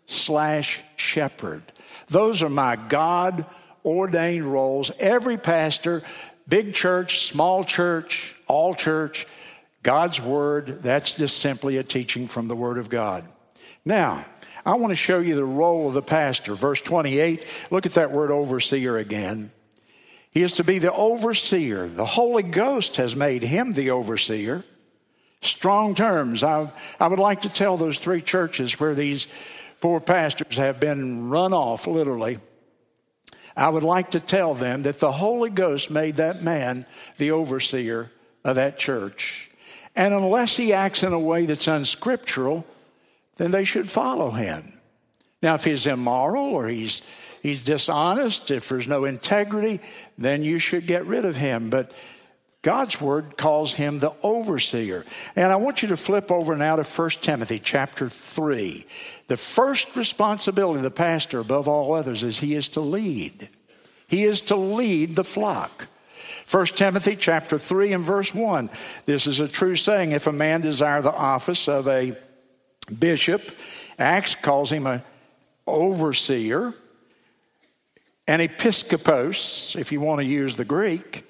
slash 0.08 0.82
shepherd. 0.96 1.64
Those 2.08 2.42
are 2.42 2.50
my 2.50 2.76
God 2.76 3.46
ordained 3.86 4.46
roles. 4.46 4.92
Every 5.00 5.38
pastor 5.38 6.04
Big 6.52 6.74
church, 6.74 7.28
small 7.28 7.64
church, 7.64 8.36
all 8.46 8.76
church, 8.76 9.26
God's 9.84 10.20
Word, 10.20 10.84
that's 10.84 11.16
just 11.16 11.38
simply 11.38 11.78
a 11.78 11.84
teaching 11.84 12.28
from 12.28 12.50
the 12.50 12.58
Word 12.58 12.78
of 12.78 12.90
God. 12.90 13.24
Now, 13.86 14.26
I 14.66 14.74
want 14.74 14.92
to 14.92 14.98
show 14.98 15.20
you 15.20 15.36
the 15.36 15.46
role 15.46 15.88
of 15.88 15.94
the 15.94 16.02
pastor. 16.02 16.54
Verse 16.54 16.82
28, 16.82 17.48
look 17.72 17.86
at 17.86 17.94
that 17.94 18.12
word 18.12 18.32
overseer 18.32 18.98
again. 18.98 19.54
He 20.32 20.44
is 20.44 20.52
to 20.56 20.66
be 20.66 20.78
the 20.78 20.92
overseer. 20.92 21.88
The 21.88 22.06
Holy 22.06 22.44
Ghost 22.44 22.98
has 22.98 23.16
made 23.16 23.44
him 23.44 23.72
the 23.72 23.92
overseer. 23.92 24.66
Strong 25.42 25.96
terms. 25.96 26.44
I, 26.44 26.70
I 27.00 27.08
would 27.08 27.18
like 27.18 27.44
to 27.44 27.50
tell 27.50 27.78
those 27.78 27.98
three 27.98 28.22
churches 28.22 28.78
where 28.78 28.94
these 28.94 29.30
poor 29.80 30.02
pastors 30.02 30.58
have 30.58 30.82
been 30.82 31.30
run 31.30 31.54
off, 31.54 31.88
literally. 31.88 32.40
I 33.56 33.70
would 33.70 33.84
like 33.84 34.12
to 34.12 34.20
tell 34.20 34.54
them 34.54 34.84
that 34.84 35.00
the 35.00 35.12
Holy 35.12 35.50
Ghost 35.50 35.92
made 35.92 36.18
that 36.18 36.44
man 36.44 36.86
the 37.18 37.32
overseer 37.32 38.12
of 38.44 38.56
that 38.56 38.78
church. 38.78 39.50
And 39.96 40.14
unless 40.14 40.56
he 40.56 40.74
acts 40.74 41.04
in 41.04 41.14
a 41.14 41.20
way 41.20 41.46
that's 41.46 41.68
unscriptural, 41.68 42.66
then 43.38 43.52
they 43.52 43.64
should 43.64 43.90
follow 43.90 44.32
him. 44.32 44.80
Now, 45.42 45.56
if 45.56 45.64
he's 45.64 45.88
immoral 45.88 46.46
or 46.46 46.68
he's, 46.68 47.02
he's 47.42 47.62
dishonest, 47.62 48.52
if 48.52 48.70
there's 48.70 48.88
no 48.88 49.06
integrity, 49.06 49.82
then 50.18 50.44
you 50.44 50.60
should 50.60 50.86
get 50.86 51.06
rid 51.06 51.26
of 51.26 51.36
him. 51.36 51.70
But 51.70 51.92
God's 52.62 53.02
word 53.02 53.38
calls 53.38 53.74
him 53.74 54.00
the 54.00 54.14
overseer. 54.22 55.04
And 55.36 55.52
I 55.52 55.56
want 55.56 55.82
you 55.82 55.88
to 55.90 55.98
flip 55.98 56.32
over 56.32 56.56
now 56.56 56.76
to 56.76 56.84
1 56.84 57.10
Timothy 57.22 57.60
chapter 57.60 58.08
3. 58.08 58.86
The 59.28 59.38
first 59.38 59.96
responsibility 59.96 60.78
of 60.78 60.84
the 60.84 60.92
pastor 60.92 61.40
above 61.40 61.68
all 61.68 61.96
others 61.96 62.22
is 62.22 62.40
he 62.40 62.54
is 62.54 62.70
to 62.70 62.82
lead. 62.82 63.50
He 64.08 64.26
is 64.26 64.42
to 64.42 64.56
lead 64.56 65.16
the 65.16 65.24
flock. 65.24 65.88
1 66.52 66.66
Timothy 66.68 67.16
chapter 67.16 67.58
3 67.58 67.94
and 67.94 68.04
verse 68.04 68.36
1. 68.36 68.70
This 69.06 69.26
is 69.26 69.40
a 69.40 69.48
true 69.48 69.76
saying. 69.76 70.12
If 70.12 70.28
a 70.28 70.32
man 70.32 70.62
desire 70.62 71.02
the 71.02 71.12
office 71.12 71.68
of 71.68 71.88
a 71.88 72.16
bishop, 73.00 73.42
Acts 73.98 74.36
calls 74.36 74.72
him 74.72 74.86
an 74.86 75.02
overseer, 75.66 76.74
an 78.28 78.40
episkopos, 78.40 79.76
if 79.80 79.92
you 79.92 80.00
want 80.02 80.20
to 80.20 80.26
use 80.26 80.56
the 80.56 80.66
Greek. 80.66 81.26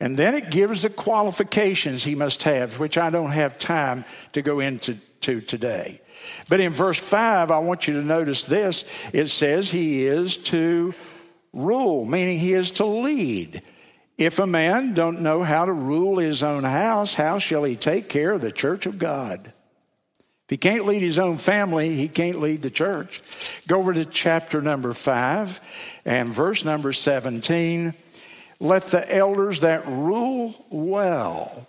And 0.00 0.16
then 0.16 0.34
it 0.34 0.50
gives 0.50 0.82
the 0.82 0.90
qualifications 0.90 2.04
he 2.04 2.14
must 2.14 2.44
have, 2.44 2.78
which 2.78 2.96
I 2.96 3.10
don't 3.10 3.32
have 3.32 3.58
time 3.58 4.04
to 4.32 4.42
go 4.42 4.60
into 4.60 4.96
to 5.22 5.40
today. 5.40 6.00
But 6.48 6.60
in 6.60 6.72
verse 6.72 6.98
5, 6.98 7.50
I 7.50 7.58
want 7.58 7.88
you 7.88 7.94
to 7.94 8.06
notice 8.06 8.44
this. 8.44 8.84
It 9.12 9.28
says 9.28 9.70
he 9.70 10.06
is 10.06 10.36
to 10.36 10.94
rule, 11.52 12.04
meaning 12.04 12.38
he 12.38 12.54
is 12.54 12.72
to 12.72 12.86
lead. 12.86 13.62
If 14.16 14.38
a 14.38 14.46
man 14.46 14.94
don't 14.94 15.20
know 15.20 15.42
how 15.42 15.64
to 15.64 15.72
rule 15.72 16.18
his 16.18 16.42
own 16.42 16.64
house, 16.64 17.14
how 17.14 17.38
shall 17.38 17.64
he 17.64 17.76
take 17.76 18.08
care 18.08 18.32
of 18.32 18.40
the 18.40 18.50
church 18.50 18.86
of 18.86 18.98
God? 18.98 19.52
If 20.44 20.50
he 20.50 20.56
can't 20.56 20.86
lead 20.86 21.02
his 21.02 21.18
own 21.18 21.38
family, 21.38 21.94
he 21.94 22.08
can't 22.08 22.40
lead 22.40 22.62
the 22.62 22.70
church. 22.70 23.22
Go 23.68 23.78
over 23.78 23.92
to 23.92 24.04
chapter 24.04 24.62
number 24.62 24.92
5 24.92 25.60
and 26.04 26.30
verse 26.30 26.64
number 26.64 26.92
17 26.92 27.94
let 28.60 28.84
the 28.84 29.14
elders 29.14 29.60
that 29.60 29.86
rule 29.86 30.54
well. 30.70 31.66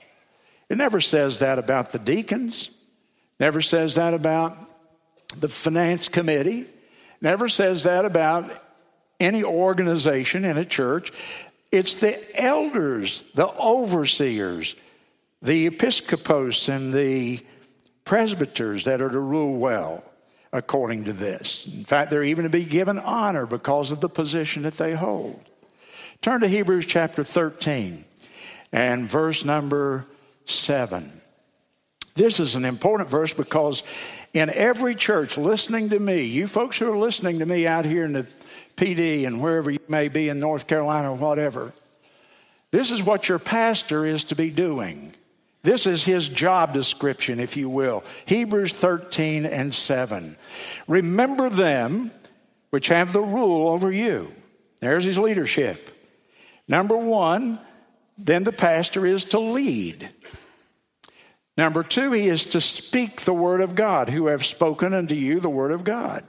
It 0.70 0.78
never 0.78 1.02
says 1.02 1.40
that 1.40 1.60
about 1.60 1.92
the 1.92 2.00
deacons, 2.00 2.70
never 3.40 3.62
says 3.62 3.96
that 3.96 4.14
about 4.14 4.58
the 5.38 5.50
finance 5.50 6.08
committee, 6.08 6.68
never 7.22 7.48
says 7.48 7.84
that 7.84 8.06
about 8.06 8.52
any 9.20 9.44
organization 9.44 10.46
in 10.46 10.58
a 10.58 10.66
church. 10.66 11.12
It's 11.72 11.96
the 11.96 12.18
elders, 12.42 13.24
the 13.36 13.48
overseers, 13.48 14.76
the 15.42 15.68
episcopos, 15.68 16.70
and 16.70 16.94
the 16.94 17.46
presbyters 18.06 18.86
that 18.86 19.02
are 19.02 19.10
to 19.10 19.20
rule 19.20 19.58
well 19.58 20.04
according 20.52 21.04
to 21.06 21.14
this. 21.14 21.68
In 21.68 21.84
fact, 21.84 22.10
they're 22.10 22.24
even 22.24 22.44
to 22.44 22.50
be 22.50 22.66
given 22.66 22.98
honor 22.98 23.46
because 23.46 23.92
of 23.92 24.02
the 24.02 24.10
position 24.10 24.64
that 24.64 24.76
they 24.76 24.96
hold. 24.96 25.49
Turn 26.22 26.42
to 26.42 26.50
Hebrews 26.50 26.86
chapter 26.86 27.24
13 27.24 28.04
and 28.74 29.10
verse 29.10 29.46
number 29.46 30.06
7. 30.46 31.10
This 32.16 32.42
is 32.42 32.56
an 32.56 32.66
important 32.66 33.10
verse 33.10 33.34
because 33.34 33.84
in 34.34 34.50
every 34.50 34.96
church 34.96 35.38
listening 35.38 35.92
to 35.92 36.00
me, 36.00 36.24
you 36.24 36.48
folks 36.48 36.78
who 36.78 36.92
are 36.92 36.98
listening 36.98 37.40
to 37.40 37.46
me 37.46 37.66
out 37.66 37.86
here 37.86 38.04
in 38.04 38.12
the 38.12 38.28
PD 38.76 39.26
and 39.26 39.42
wherever 39.42 39.72
you 39.72 39.80
may 39.88 40.10
be 40.10 40.28
in 40.28 40.42
North 40.42 40.68
Carolina 40.68 41.14
or 41.14 41.16
whatever, 41.16 41.72
this 42.72 42.92
is 42.92 43.02
what 43.02 43.30
your 43.30 43.40
pastor 43.40 44.06
is 44.06 44.26
to 44.26 44.36
be 44.36 44.50
doing. 44.50 45.14
This 45.64 45.88
is 45.88 46.04
his 46.04 46.28
job 46.28 46.74
description, 46.74 47.40
if 47.40 47.56
you 47.56 47.70
will. 47.70 48.04
Hebrews 48.26 48.74
13 48.74 49.46
and 49.46 49.74
7. 49.74 50.36
Remember 50.90 51.50
them 51.50 52.12
which 52.72 52.90
have 52.90 53.14
the 53.14 53.22
rule 53.22 53.70
over 53.70 53.90
you. 53.90 54.34
There's 54.82 55.06
his 55.06 55.18
leadership. 55.18 55.96
Number 56.70 56.96
one, 56.96 57.60
then 58.18 58.44
the 58.44 58.54
pastor 58.54 59.06
is 59.06 59.26
to 59.26 59.40
lead. 59.40 60.10
Number 61.58 61.84
two, 61.84 62.14
he 62.14 62.30
is 62.30 62.46
to 62.52 62.62
speak 62.62 63.22
the 63.22 63.34
word 63.34 63.60
of 63.60 63.76
God, 63.76 64.08
who 64.08 64.28
have 64.28 64.46
spoken 64.46 64.94
unto 64.94 65.16
you 65.16 65.42
the 65.42 65.50
word 65.50 65.72
of 65.72 65.84
God. 65.84 66.24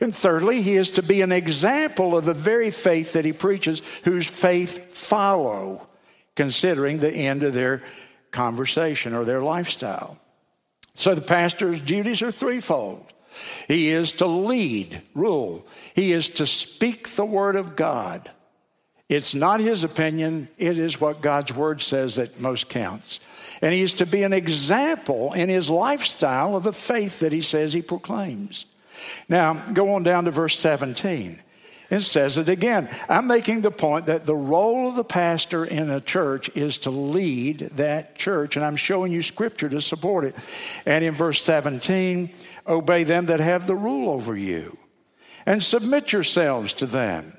And 0.00 0.14
thirdly, 0.14 0.62
he 0.62 0.76
is 0.76 0.92
to 0.92 1.02
be 1.02 1.20
an 1.20 1.32
example 1.32 2.16
of 2.16 2.24
the 2.24 2.32
very 2.32 2.70
faith 2.70 3.12
that 3.12 3.26
he 3.26 3.34
preaches, 3.34 3.82
whose 4.04 4.26
faith 4.26 4.94
follow, 4.94 5.86
considering 6.34 6.98
the 6.98 7.12
end 7.12 7.42
of 7.42 7.52
their 7.52 7.82
conversation 8.30 9.14
or 9.14 9.24
their 9.24 9.42
lifestyle. 9.42 10.18
So 10.94 11.14
the 11.14 11.20
pastor's 11.20 11.82
duties 11.82 12.22
are 12.22 12.32
threefold. 12.32 13.12
He 13.68 13.90
is 13.90 14.12
to 14.12 14.26
lead, 14.26 15.02
rule. 15.14 15.66
He 15.94 16.12
is 16.12 16.30
to 16.30 16.46
speak 16.46 17.10
the 17.10 17.26
word 17.26 17.56
of 17.56 17.76
God. 17.76 18.30
It's 19.08 19.34
not 19.34 19.60
his 19.60 19.84
opinion, 19.84 20.48
it 20.58 20.78
is 20.78 21.00
what 21.00 21.20
God's 21.20 21.54
word 21.54 21.80
says 21.80 22.16
that 22.16 22.40
most 22.40 22.68
counts. 22.68 23.20
And 23.62 23.72
he 23.72 23.82
is 23.82 23.94
to 23.94 24.06
be 24.06 24.24
an 24.24 24.32
example 24.32 25.32
in 25.32 25.48
his 25.48 25.70
lifestyle 25.70 26.56
of 26.56 26.64
the 26.64 26.72
faith 26.72 27.20
that 27.20 27.32
he 27.32 27.40
says 27.40 27.72
he 27.72 27.82
proclaims. 27.82 28.66
Now, 29.28 29.54
go 29.72 29.94
on 29.94 30.02
down 30.02 30.24
to 30.24 30.30
verse 30.30 30.58
17. 30.58 31.40
It 31.88 32.00
says 32.00 32.36
it 32.36 32.48
again. 32.48 32.88
I'm 33.08 33.28
making 33.28 33.60
the 33.60 33.70
point 33.70 34.06
that 34.06 34.26
the 34.26 34.34
role 34.34 34.88
of 34.88 34.96
the 34.96 35.04
pastor 35.04 35.64
in 35.64 35.88
a 35.88 36.00
church 36.00 36.50
is 36.56 36.78
to 36.78 36.90
lead 36.90 37.60
that 37.76 38.16
church, 38.16 38.56
and 38.56 38.64
I'm 38.64 38.76
showing 38.76 39.12
you 39.12 39.22
scripture 39.22 39.68
to 39.68 39.80
support 39.80 40.24
it. 40.24 40.34
And 40.84 41.04
in 41.04 41.14
verse 41.14 41.40
17, 41.42 42.30
obey 42.66 43.04
them 43.04 43.26
that 43.26 43.38
have 43.38 43.68
the 43.68 43.76
rule 43.76 44.10
over 44.10 44.36
you, 44.36 44.76
and 45.46 45.62
submit 45.62 46.12
yourselves 46.12 46.72
to 46.74 46.86
them 46.86 47.32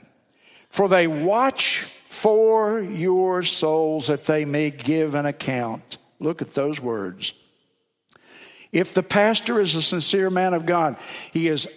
for 0.69 0.88
they 0.88 1.08
watch 1.08 1.80
for 2.08 2.80
your 2.82 3.43
souls 3.43 4.08
that 4.08 4.25
they 4.25 4.45
may 4.45 4.71
give 4.71 5.15
an 5.15 5.25
account. 5.25 5.97
Look 6.19 6.41
at 6.41 6.53
those 6.53 6.82
words. 6.82 7.34
If 8.71 8.93
the 8.93 9.03
pastor 9.03 9.62
is 9.62 9.75
a 9.75 9.82
sincere 9.82 10.30
man 10.30 10.53
of 10.53 10.65
God, 10.65 10.97
he 11.32 11.47
is 11.47 11.67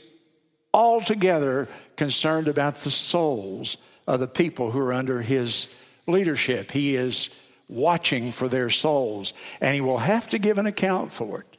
altogether 0.73 1.69
concerned 1.97 2.49
about 2.49 2.77
the 2.77 2.91
souls 2.91 3.77
of 4.07 4.21
the 4.21 4.29
people 4.29 4.71
who 4.71 4.81
are 4.81 4.93
under 4.93 5.21
his 5.21 5.69
leadership. 6.07 6.71
He 6.71 6.97
is 6.97 7.31
watching 7.69 8.33
for 8.33 8.49
their 8.49 8.71
souls, 8.71 9.33
and 9.61 9.75
he 9.75 9.81
will 9.81 9.99
have 9.99 10.29
to 10.31 10.39
give 10.39 10.59
an 10.59 10.67
account 10.67 11.13
for 11.13 11.41
it. 11.41 11.57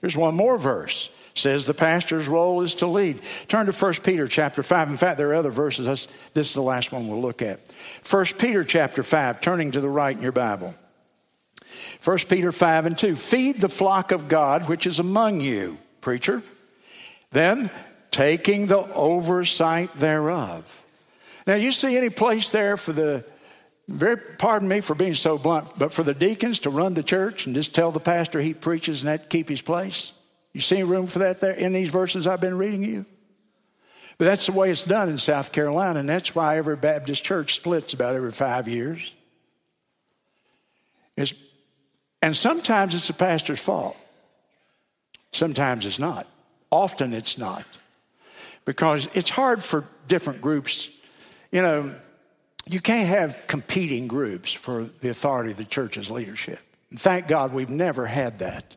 Here's 0.00 0.16
one 0.16 0.34
more 0.34 0.58
verse 0.58 1.08
says 1.34 1.66
the 1.66 1.74
pastor's 1.74 2.28
role 2.28 2.62
is 2.62 2.74
to 2.76 2.86
lead. 2.86 3.20
Turn 3.48 3.66
to 3.66 3.72
1 3.72 3.94
Peter 4.04 4.28
chapter 4.28 4.62
5. 4.62 4.90
In 4.90 4.96
fact, 4.96 5.18
there 5.18 5.30
are 5.30 5.34
other 5.34 5.50
verses. 5.50 5.86
This 6.32 6.48
is 6.48 6.54
the 6.54 6.62
last 6.62 6.92
one 6.92 7.08
we'll 7.08 7.20
look 7.20 7.42
at. 7.42 7.60
1 8.08 8.24
Peter 8.38 8.64
chapter 8.64 9.02
5, 9.02 9.40
turning 9.40 9.72
to 9.72 9.80
the 9.80 9.88
right 9.88 10.16
in 10.16 10.22
your 10.22 10.32
Bible. 10.32 10.74
1 12.04 12.18
Peter 12.28 12.52
5 12.52 12.86
and 12.86 12.96
2. 12.96 13.16
Feed 13.16 13.60
the 13.60 13.68
flock 13.68 14.12
of 14.12 14.28
God 14.28 14.68
which 14.68 14.86
is 14.86 14.98
among 15.00 15.40
you, 15.40 15.78
preacher. 16.00 16.42
Then 17.30 17.70
taking 18.10 18.68
the 18.68 18.92
oversight 18.92 19.92
thereof. 19.98 20.64
Now, 21.46 21.56
you 21.56 21.72
see 21.72 21.96
any 21.96 22.10
place 22.10 22.50
there 22.50 22.76
for 22.76 22.92
the, 22.92 23.24
very, 23.88 24.16
pardon 24.16 24.68
me 24.68 24.80
for 24.80 24.94
being 24.94 25.14
so 25.14 25.36
blunt, 25.36 25.68
but 25.76 25.92
for 25.92 26.04
the 26.04 26.14
deacons 26.14 26.60
to 26.60 26.70
run 26.70 26.94
the 26.94 27.02
church 27.02 27.46
and 27.46 27.54
just 27.54 27.74
tell 27.74 27.90
the 27.90 28.00
pastor 28.00 28.40
he 28.40 28.54
preaches 28.54 29.02
and 29.02 29.08
that 29.08 29.28
keep 29.28 29.48
his 29.48 29.60
place? 29.60 30.12
You 30.54 30.62
see 30.62 30.82
room 30.82 31.06
for 31.06 31.18
that 31.18 31.40
there 31.40 31.52
in 31.52 31.74
these 31.74 31.90
verses 31.90 32.26
I've 32.26 32.40
been 32.40 32.56
reading 32.56 32.82
you? 32.82 33.04
But 34.16 34.26
that's 34.26 34.46
the 34.46 34.52
way 34.52 34.70
it's 34.70 34.84
done 34.84 35.10
in 35.10 35.18
South 35.18 35.52
Carolina, 35.52 36.00
and 36.00 36.08
that's 36.08 36.34
why 36.34 36.56
every 36.56 36.76
Baptist 36.76 37.22
church 37.22 37.56
splits 37.56 37.92
about 37.92 38.14
every 38.14 38.32
five 38.32 38.68
years. 38.68 39.12
It's, 41.16 41.34
and 42.22 42.36
sometimes 42.36 42.94
it's 42.94 43.08
the 43.08 43.12
pastor's 43.12 43.60
fault. 43.60 43.96
Sometimes 45.32 45.84
it's 45.84 45.98
not. 45.98 46.26
Often 46.70 47.12
it's 47.12 47.36
not. 47.36 47.66
Because 48.64 49.08
it's 49.14 49.30
hard 49.30 49.62
for 49.62 49.84
different 50.06 50.40
groups. 50.40 50.88
You 51.50 51.62
know, 51.62 51.94
You 52.66 52.80
can't 52.80 53.08
have 53.08 53.46
competing 53.46 54.06
groups 54.06 54.52
for 54.52 54.84
the 55.00 55.10
authority 55.10 55.50
of 55.50 55.58
the 55.58 55.64
church's 55.64 56.10
leadership. 56.10 56.60
And 56.90 57.00
thank 57.00 57.28
God 57.28 57.52
we've 57.52 57.70
never 57.70 58.06
had 58.06 58.38
that. 58.38 58.76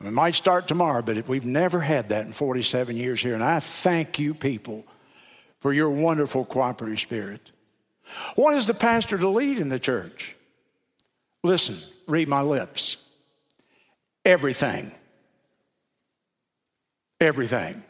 We 0.00 0.10
might 0.10 0.36
start 0.36 0.68
tomorrow, 0.68 1.02
but 1.02 1.26
we've 1.26 1.46
never 1.46 1.80
had 1.80 2.10
that 2.10 2.26
in 2.26 2.32
47 2.32 2.96
years 2.96 3.20
here. 3.20 3.34
And 3.34 3.42
I 3.42 3.58
thank 3.60 4.18
you, 4.18 4.32
people, 4.32 4.84
for 5.60 5.72
your 5.72 5.90
wonderful 5.90 6.44
cooperative 6.44 7.00
spirit. 7.00 7.50
What 8.36 8.54
is 8.54 8.66
the 8.66 8.74
pastor 8.74 9.18
to 9.18 9.28
lead 9.28 9.58
in 9.58 9.68
the 9.68 9.80
church? 9.80 10.36
Listen, 11.42 11.76
read 12.06 12.28
my 12.28 12.42
lips. 12.42 12.96
Everything. 14.24 14.92
Everything. 17.20 17.82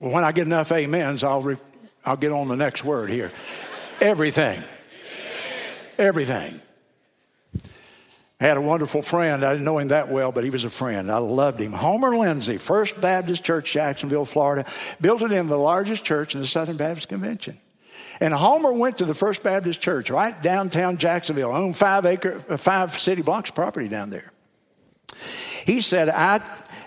Well, 0.00 0.10
when 0.10 0.24
I 0.24 0.32
get 0.32 0.46
enough 0.46 0.72
amens, 0.72 1.22
I'll, 1.22 1.42
re- 1.42 1.56
I'll 2.04 2.16
get 2.16 2.32
on 2.32 2.48
the 2.48 2.56
next 2.56 2.84
word 2.84 3.10
here. 3.10 3.30
Everything. 4.00 4.62
Everything. 5.98 6.60
I 8.40 8.46
had 8.46 8.56
a 8.56 8.62
wonderful 8.62 9.02
friend. 9.02 9.44
I 9.44 9.52
didn't 9.52 9.66
know 9.66 9.78
him 9.78 9.88
that 9.88 10.08
well, 10.08 10.32
but 10.32 10.44
he 10.44 10.50
was 10.50 10.64
a 10.64 10.70
friend. 10.70 11.12
I 11.12 11.18
loved 11.18 11.60
him. 11.60 11.72
Homer 11.72 12.16
Lindsay, 12.16 12.56
First 12.56 12.98
Baptist 12.98 13.44
Church, 13.44 13.70
Jacksonville, 13.70 14.24
Florida, 14.24 14.64
built 14.98 15.20
it 15.22 15.30
in 15.30 15.46
the 15.48 15.58
largest 15.58 16.04
church 16.04 16.34
in 16.34 16.40
the 16.40 16.46
Southern 16.46 16.78
Baptist 16.78 17.08
Convention. 17.08 17.58
And 18.18 18.32
Homer 18.32 18.72
went 18.72 18.98
to 18.98 19.04
the 19.04 19.14
First 19.14 19.42
Baptist 19.42 19.80
Church 19.82 20.08
right 20.10 20.40
downtown 20.42 20.96
Jacksonville, 20.96 21.52
owned 21.52 21.76
five 21.76 22.06
acre, 22.06 22.42
uh, 22.48 22.56
five 22.56 22.98
city 22.98 23.22
blocks 23.22 23.50
property 23.50 23.88
down 23.88 24.08
there. 24.08 24.32
He 25.66 25.82
said, 25.82 26.08
I, 26.08 26.40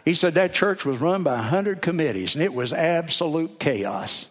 he 0.05 0.15
said 0.15 0.33
that 0.35 0.53
church 0.53 0.85
was 0.85 0.97
run 0.99 1.23
by 1.23 1.35
100 1.35 1.81
committees 1.81 2.35
and 2.35 2.43
it 2.43 2.53
was 2.53 2.73
absolute 2.73 3.59
chaos. 3.59 4.27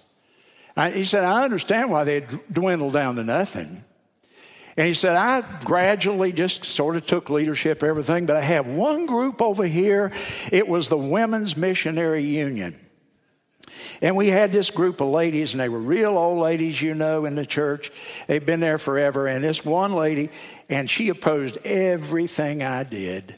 I, 0.77 0.91
he 0.91 1.05
said, 1.05 1.25
I 1.25 1.45
understand 1.45 1.91
why 1.91 2.05
they 2.05 2.27
dwindled 2.51 2.95
down 2.95 3.17
to 3.17 3.25
nothing. 3.25 3.85
And 4.77 4.87
he 4.87 4.95
said, 4.95 5.17
I 5.17 5.43
gradually 5.65 6.33
just 6.33 6.65
sort 6.65 6.97
of 6.97 7.07
took 7.07 7.29
leadership, 7.29 7.83
everything, 7.83 8.27
but 8.27 8.37
I 8.37 8.41
have 8.41 8.67
one 8.67 9.07
group 9.07 9.43
over 9.43 9.65
here. 9.65 10.13
It 10.51 10.67
was 10.67 10.89
the 10.89 10.97
Women's 10.97 11.57
Missionary 11.57 12.25
Union. 12.25 12.75
And 14.01 14.17
we 14.17 14.29
had 14.29 14.51
this 14.51 14.71
group 14.71 15.01
of 15.01 15.09
ladies, 15.09 15.53
and 15.53 15.61
they 15.61 15.69
were 15.69 15.79
real 15.79 16.17
old 16.19 16.41
ladies, 16.41 16.81
you 16.81 16.95
know, 16.95 17.25
in 17.25 17.35
the 17.35 17.47
church. 17.47 17.93
They've 18.27 18.45
been 18.45 18.61
there 18.61 18.79
forever. 18.79 19.27
And 19.27 19.45
this 19.45 19.65
one 19.65 19.93
lady, 19.93 20.31
and 20.69 20.89
she 20.91 21.09
opposed 21.09 21.59
everything 21.65 22.63
I 22.63 22.85
did. 22.85 23.37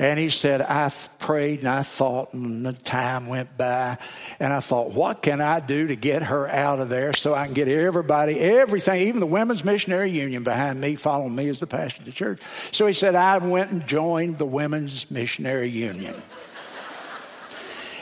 And 0.00 0.18
he 0.18 0.30
said, 0.30 0.62
I 0.62 0.90
prayed 1.18 1.58
and 1.58 1.68
I 1.68 1.82
thought, 1.82 2.32
and 2.32 2.64
the 2.64 2.72
time 2.72 3.26
went 3.26 3.58
by. 3.58 3.98
And 4.40 4.50
I 4.50 4.60
thought, 4.60 4.92
what 4.92 5.20
can 5.20 5.42
I 5.42 5.60
do 5.60 5.88
to 5.88 5.94
get 5.94 6.22
her 6.22 6.48
out 6.48 6.80
of 6.80 6.88
there 6.88 7.12
so 7.12 7.34
I 7.34 7.44
can 7.44 7.52
get 7.52 7.68
everybody, 7.68 8.40
everything, 8.40 9.08
even 9.08 9.20
the 9.20 9.26
Women's 9.26 9.62
Missionary 9.62 10.10
Union 10.10 10.42
behind 10.42 10.80
me, 10.80 10.94
following 10.94 11.36
me 11.36 11.50
as 11.50 11.60
the 11.60 11.66
pastor 11.66 12.00
of 12.00 12.06
the 12.06 12.12
church. 12.12 12.40
So 12.72 12.86
he 12.86 12.94
said, 12.94 13.14
I 13.14 13.36
went 13.36 13.72
and 13.72 13.86
joined 13.86 14.38
the 14.38 14.46
Women's 14.46 15.10
Missionary 15.10 15.68
Union. 15.68 16.14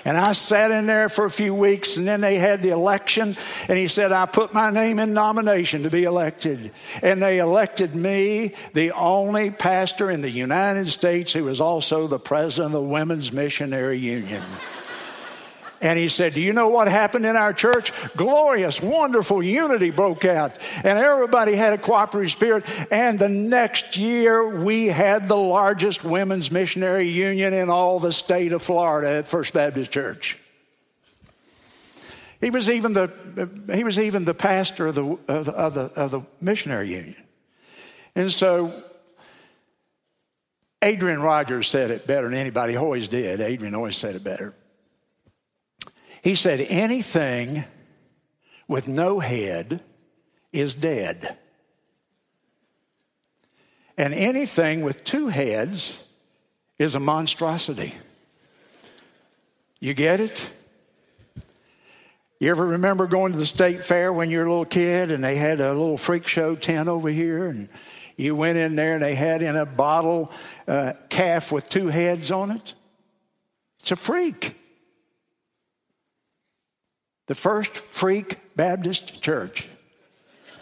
And 0.09 0.17
I 0.17 0.33
sat 0.33 0.71
in 0.71 0.87
there 0.87 1.11
for 1.11 1.27
a 1.27 1.31
few 1.31 1.55
weeks, 1.55 1.99
and 1.99 2.09
then 2.09 2.23
they 2.23 2.39
had 2.39 2.63
the 2.63 2.71
election, 2.71 3.37
and 3.69 3.77
he 3.77 3.89
said, 3.89 4.11
I 4.11 4.25
put 4.25 4.55
my 4.55 4.71
name 4.71 4.99
in 5.01 5.13
nomination 5.13 5.83
to 5.83 5.91
be 5.91 6.05
elected. 6.05 6.73
And 7.03 7.23
they 7.23 7.41
elected 7.41 7.95
me, 7.95 8.55
the 8.73 8.93
only 8.93 9.51
pastor 9.51 10.11
in 10.11 10.23
the 10.23 10.31
United 10.31 10.89
States 10.89 11.31
who 11.31 11.45
was 11.45 11.61
also 11.61 12.07
the 12.07 12.19
president 12.19 12.75
of 12.75 12.81
the 12.81 12.89
Women's 12.89 13.35
Missionary 13.35 13.99
Union. 13.99 14.43
And 15.81 15.99
he 15.99 16.09
said, 16.09 16.35
Do 16.35 16.43
you 16.43 16.53
know 16.53 16.69
what 16.69 16.89
happened 16.89 17.25
in 17.25 17.37
our 17.37 17.53
church? 17.53 17.93
Glorious, 18.17 18.83
wonderful 18.83 19.43
unity 19.43 19.91
broke 19.91 20.25
out. 20.25 20.59
And 20.77 20.99
everybody 20.99 21.55
had 21.55 21.73
a 21.73 21.79
cooperative 21.79 22.33
spirit. 22.33 22.65
And 22.91 23.19
the 23.19 23.29
next 23.29 23.97
year, 23.97 24.49
we 24.49 24.87
had 24.87 25.29
the 25.29 25.37
largest 25.37 26.03
women's 26.03 26.51
missionary 26.51 27.09
union 27.09 27.53
in 27.53 27.71
all 27.71 28.01
the 28.01 28.13
state 28.13 28.53
of 28.53 28.63
Florida 28.63 29.19
at 29.19 29.29
First 29.29 29.53
Baptist 29.55 29.91
Church. 29.91 30.39
He 32.41 32.51
was 32.51 32.69
even 32.71 32.93
the, 32.93 33.11
he 33.73 33.85
was 33.85 33.99
even 33.99 34.25
the 34.25 34.35
pastor 34.35 34.89
of 34.89 34.95
the, 34.95 35.19
of 35.29 35.45
the, 35.47 35.53
of 35.53 35.75
the, 35.75 35.83
of 35.95 36.11
the 36.11 36.21
missionary 36.41 36.89
union. 36.91 37.17
And 38.15 38.33
so 38.33 38.85
Adrian 40.83 41.21
Rogers 41.21 41.69
said 41.69 41.91
it 41.91 42.07
better 42.07 42.29
than 42.29 42.39
anybody 42.39 42.77
always 42.77 43.09
did. 43.09 43.41
Adrian 43.41 43.75
always 43.75 43.97
said 43.97 44.15
it 44.15 44.23
better. 44.23 44.55
He 46.29 46.35
said, 46.35 46.61
anything 46.61 47.65
with 48.69 48.87
no 48.87 49.19
head 49.19 49.83
is 50.53 50.75
dead. 50.75 51.39
And 53.97 54.13
anything 54.13 54.83
with 54.83 55.05
two 55.05 55.29
heads 55.29 56.07
is 56.79 56.95
a 56.95 57.01
monstrosity. 57.01 57.95
You 59.81 59.95
get 59.95 60.21
it? 60.21 60.51
You 62.41 62.51
ever 62.51 62.67
remember 62.67 63.07
going 63.07 63.33
to 63.33 63.39
the 63.39 63.47
state 63.47 63.83
fair 63.83 64.13
when 64.13 64.29
you 64.29 64.41
were 64.41 64.45
a 64.45 64.51
little 64.51 64.65
kid 64.67 65.11
and 65.11 65.25
they 65.25 65.37
had 65.37 65.61
a 65.63 65.69
little 65.69 65.97
freak 65.97 66.27
show 66.27 66.55
tent 66.57 66.91
over 66.91 67.09
here 67.09 67.47
and 67.47 67.71
you 68.19 68.37
went 68.37 68.59
in 68.59 68.77
there 68.77 68.93
and 68.93 69.03
they 69.03 69.15
had 69.15 69.41
in 69.41 69.57
a 69.57 69.65
bottle 69.65 70.31
uh, 70.67 70.93
calf 71.09 71.51
with 71.51 71.71
two 71.71 71.87
heads 71.87 72.31
on 72.31 72.51
it? 72.51 72.75
It's 73.81 73.93
a 73.93 73.97
freak. 73.97 74.58
The 77.29 77.35
first 77.35 77.73
freak 77.73 78.39
Baptist 78.57 79.23
church 79.23 79.69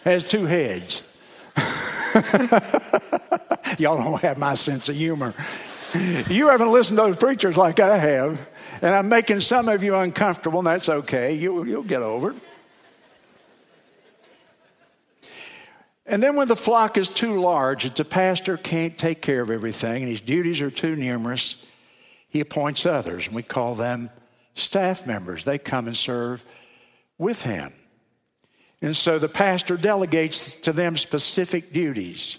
has 0.05 0.29
two 0.29 0.47
heads. 0.47 1.03
Y'all 3.79 3.97
don't 3.97 4.21
have 4.21 4.37
my 4.37 4.57
sense 4.57 4.89
of 4.89 4.97
humor. 4.97 5.33
You 6.29 6.49
haven't 6.49 6.73
listened 6.73 6.99
to 6.99 7.05
those 7.05 7.17
preachers 7.17 7.57
like 7.57 7.79
I 7.79 7.97
have, 7.97 8.49
and 8.83 8.95
I'm 8.95 9.09
making 9.09 9.41
some 9.41 9.69
of 9.69 9.85
you 9.85 9.95
uncomfortable, 9.95 10.59
and 10.59 10.67
that's 10.67 10.89
okay. 10.89 11.35
You, 11.35 11.65
you'll 11.65 11.85
get 11.85 12.03
over 12.03 12.31
it. 12.31 12.37
And 16.05 16.21
then 16.21 16.35
when 16.35 16.49
the 16.49 16.57
flock 16.57 16.99
is 16.99 17.09
too 17.09 17.41
large, 17.41 17.85
it's 17.85 18.01
a 18.01 18.05
pastor 18.05 18.57
can't 18.57 18.99
take 18.99 19.23
care 19.23 19.41
of 19.41 19.51
everything, 19.51 20.03
and 20.03 20.11
his 20.11 20.21
duties 20.21 20.61
are 20.61 20.71
too 20.71 20.97
numerous, 20.97 21.65
he 22.29 22.41
appoints 22.41 22.87
others, 22.87 23.27
and 23.27 23.37
we 23.37 23.43
call 23.43 23.77
them 23.77 24.11
staff 24.57 25.07
members. 25.07 25.45
They 25.45 25.59
come 25.59 25.87
and 25.87 25.97
serve 25.97 26.45
with 27.19 27.43
him. 27.43 27.73
And 28.83 28.97
so 28.97 29.19
the 29.19 29.29
pastor 29.29 29.77
delegates 29.77 30.53
to 30.63 30.73
them 30.73 30.97
specific 30.97 31.73
duties. 31.73 32.37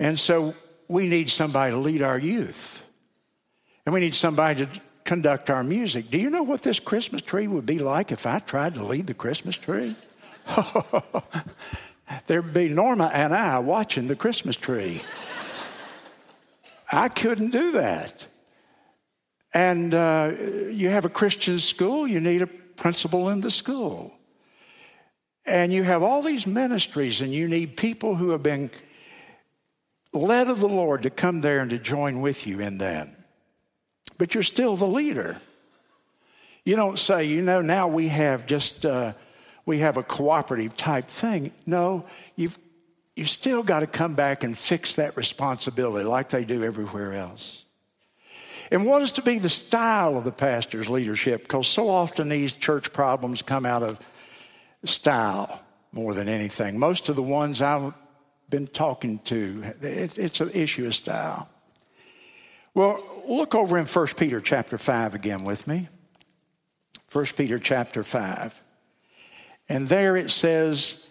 And 0.00 0.18
so 0.18 0.54
we 0.88 1.08
need 1.08 1.30
somebody 1.30 1.72
to 1.72 1.78
lead 1.78 2.02
our 2.02 2.18
youth. 2.18 2.84
And 3.86 3.94
we 3.94 4.00
need 4.00 4.14
somebody 4.14 4.66
to 4.66 4.80
conduct 5.04 5.48
our 5.48 5.64
music. 5.64 6.10
Do 6.10 6.18
you 6.18 6.28
know 6.28 6.42
what 6.42 6.62
this 6.62 6.80
Christmas 6.80 7.22
tree 7.22 7.46
would 7.46 7.64
be 7.64 7.78
like 7.78 8.12
if 8.12 8.26
I 8.26 8.40
tried 8.40 8.74
to 8.74 8.84
lead 8.84 9.06
the 9.06 9.14
Christmas 9.14 9.56
tree? 9.56 9.96
There'd 12.26 12.52
be 12.52 12.68
Norma 12.68 13.10
and 13.12 13.34
I 13.34 13.58
watching 13.58 14.08
the 14.08 14.16
Christmas 14.16 14.56
tree. 14.56 15.02
I 16.90 17.08
couldn't 17.08 17.50
do 17.50 17.72
that. 17.72 18.26
And 19.58 19.92
uh, 19.92 20.34
you 20.70 20.88
have 20.90 21.04
a 21.04 21.08
Christian 21.08 21.58
school, 21.58 22.06
you 22.06 22.20
need 22.20 22.42
a 22.42 22.46
principal 22.46 23.28
in 23.30 23.40
the 23.40 23.50
school. 23.50 24.12
And 25.44 25.72
you 25.72 25.82
have 25.82 26.00
all 26.00 26.22
these 26.22 26.46
ministries, 26.46 27.22
and 27.22 27.32
you 27.32 27.48
need 27.48 27.76
people 27.76 28.14
who 28.14 28.30
have 28.30 28.42
been 28.44 28.70
led 30.12 30.46
of 30.48 30.60
the 30.60 30.68
Lord 30.68 31.02
to 31.02 31.10
come 31.10 31.40
there 31.40 31.58
and 31.58 31.70
to 31.70 31.78
join 31.80 32.20
with 32.20 32.46
you 32.46 32.60
in 32.60 32.78
that. 32.78 33.08
But 34.16 34.32
you're 34.32 34.44
still 34.44 34.76
the 34.76 34.86
leader. 34.86 35.38
You 36.64 36.76
don't 36.76 36.96
say, 36.96 37.24
you 37.24 37.42
know, 37.42 37.60
now 37.60 37.88
we 37.88 38.06
have 38.06 38.46
just 38.46 38.86
uh, 38.86 39.14
we 39.66 39.78
have 39.78 39.96
a 39.96 40.04
cooperative 40.04 40.76
type 40.76 41.08
thing. 41.08 41.50
No, 41.66 42.06
you've 42.36 42.56
you've 43.16 43.28
still 43.28 43.64
got 43.64 43.80
to 43.80 43.88
come 43.88 44.14
back 44.14 44.44
and 44.44 44.56
fix 44.56 44.94
that 44.94 45.16
responsibility 45.16 46.04
like 46.04 46.28
they 46.28 46.44
do 46.44 46.62
everywhere 46.62 47.14
else. 47.14 47.64
And 48.70 48.84
what 48.84 49.02
is 49.02 49.12
to 49.12 49.22
be 49.22 49.38
the 49.38 49.48
style 49.48 50.16
of 50.16 50.24
the 50.24 50.32
pastor's 50.32 50.88
leadership? 50.88 51.42
Because 51.42 51.66
so 51.66 51.88
often 51.88 52.28
these 52.28 52.52
church 52.52 52.92
problems 52.92 53.42
come 53.42 53.64
out 53.64 53.82
of 53.82 53.98
style 54.84 55.62
more 55.92 56.12
than 56.14 56.28
anything. 56.28 56.78
Most 56.78 57.08
of 57.08 57.16
the 57.16 57.22
ones 57.22 57.62
I've 57.62 57.94
been 58.50 58.66
talking 58.66 59.18
to, 59.20 59.74
it's 59.80 60.40
an 60.40 60.50
issue 60.50 60.86
of 60.86 60.94
style. 60.94 61.48
Well, 62.74 63.02
look 63.26 63.54
over 63.54 63.78
in 63.78 63.86
1 63.86 64.06
Peter 64.16 64.40
chapter 64.40 64.78
5 64.78 65.14
again 65.14 65.44
with 65.44 65.66
me. 65.66 65.88
1 67.10 67.24
Peter 67.36 67.58
chapter 67.58 68.04
5. 68.04 68.60
And 69.70 69.88
there 69.88 70.16
it 70.16 70.30
says 70.30 71.06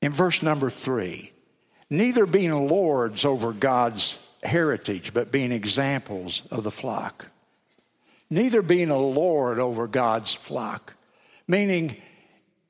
in 0.00 0.12
verse 0.12 0.42
number 0.42 0.70
3 0.70 1.32
neither 1.90 2.24
being 2.24 2.68
lords 2.68 3.24
over 3.24 3.52
God's 3.52 4.18
heritage, 4.42 5.12
but 5.12 5.32
being 5.32 5.52
examples 5.52 6.42
of 6.50 6.64
the 6.64 6.70
flock. 6.70 7.26
neither 8.32 8.62
being 8.62 8.90
a 8.90 8.98
lord 8.98 9.58
over 9.58 9.88
God's 9.88 10.32
flock. 10.32 10.94
Meaning, 11.48 11.96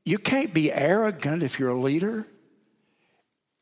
you 0.07 0.19
can't 0.19 0.55
be 0.55 0.73
arrogant 0.73 1.43
if 1.43 1.59
you're 1.59 1.71
a 1.71 1.81
leader. 1.81 2.27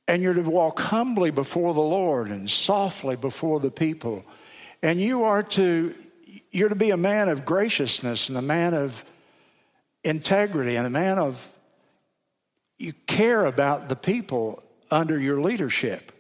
And 0.07 0.23
you're 0.23 0.35
to 0.35 0.43
walk 0.43 0.81
humbly 0.81 1.31
before 1.31 1.75
the 1.75 1.83
Lord 1.83 2.29
and 2.31 2.51
softly 2.51 3.17
before 3.17 3.61
the 3.61 3.71
people. 3.71 4.25
And 4.83 5.01
you 5.01 5.25
are 5.25 5.43
to 5.43 5.95
you're 6.51 6.71
to 6.71 6.75
be 6.75 6.91
a 6.91 6.97
man 6.97 7.29
of 7.29 7.45
graciousness 7.45 8.31
and 8.31 8.39
a 8.39 8.43
man 8.43 8.73
of 8.73 9.05
integrity 10.03 10.77
and 10.77 10.87
a 10.87 10.91
man 10.91 11.19
of 11.19 11.51
you 12.79 12.95
care 13.07 13.45
about 13.45 13.91
the 13.91 13.97
people 13.97 14.63
under 14.91 15.19
your 15.19 15.41
leadership. 15.41 16.13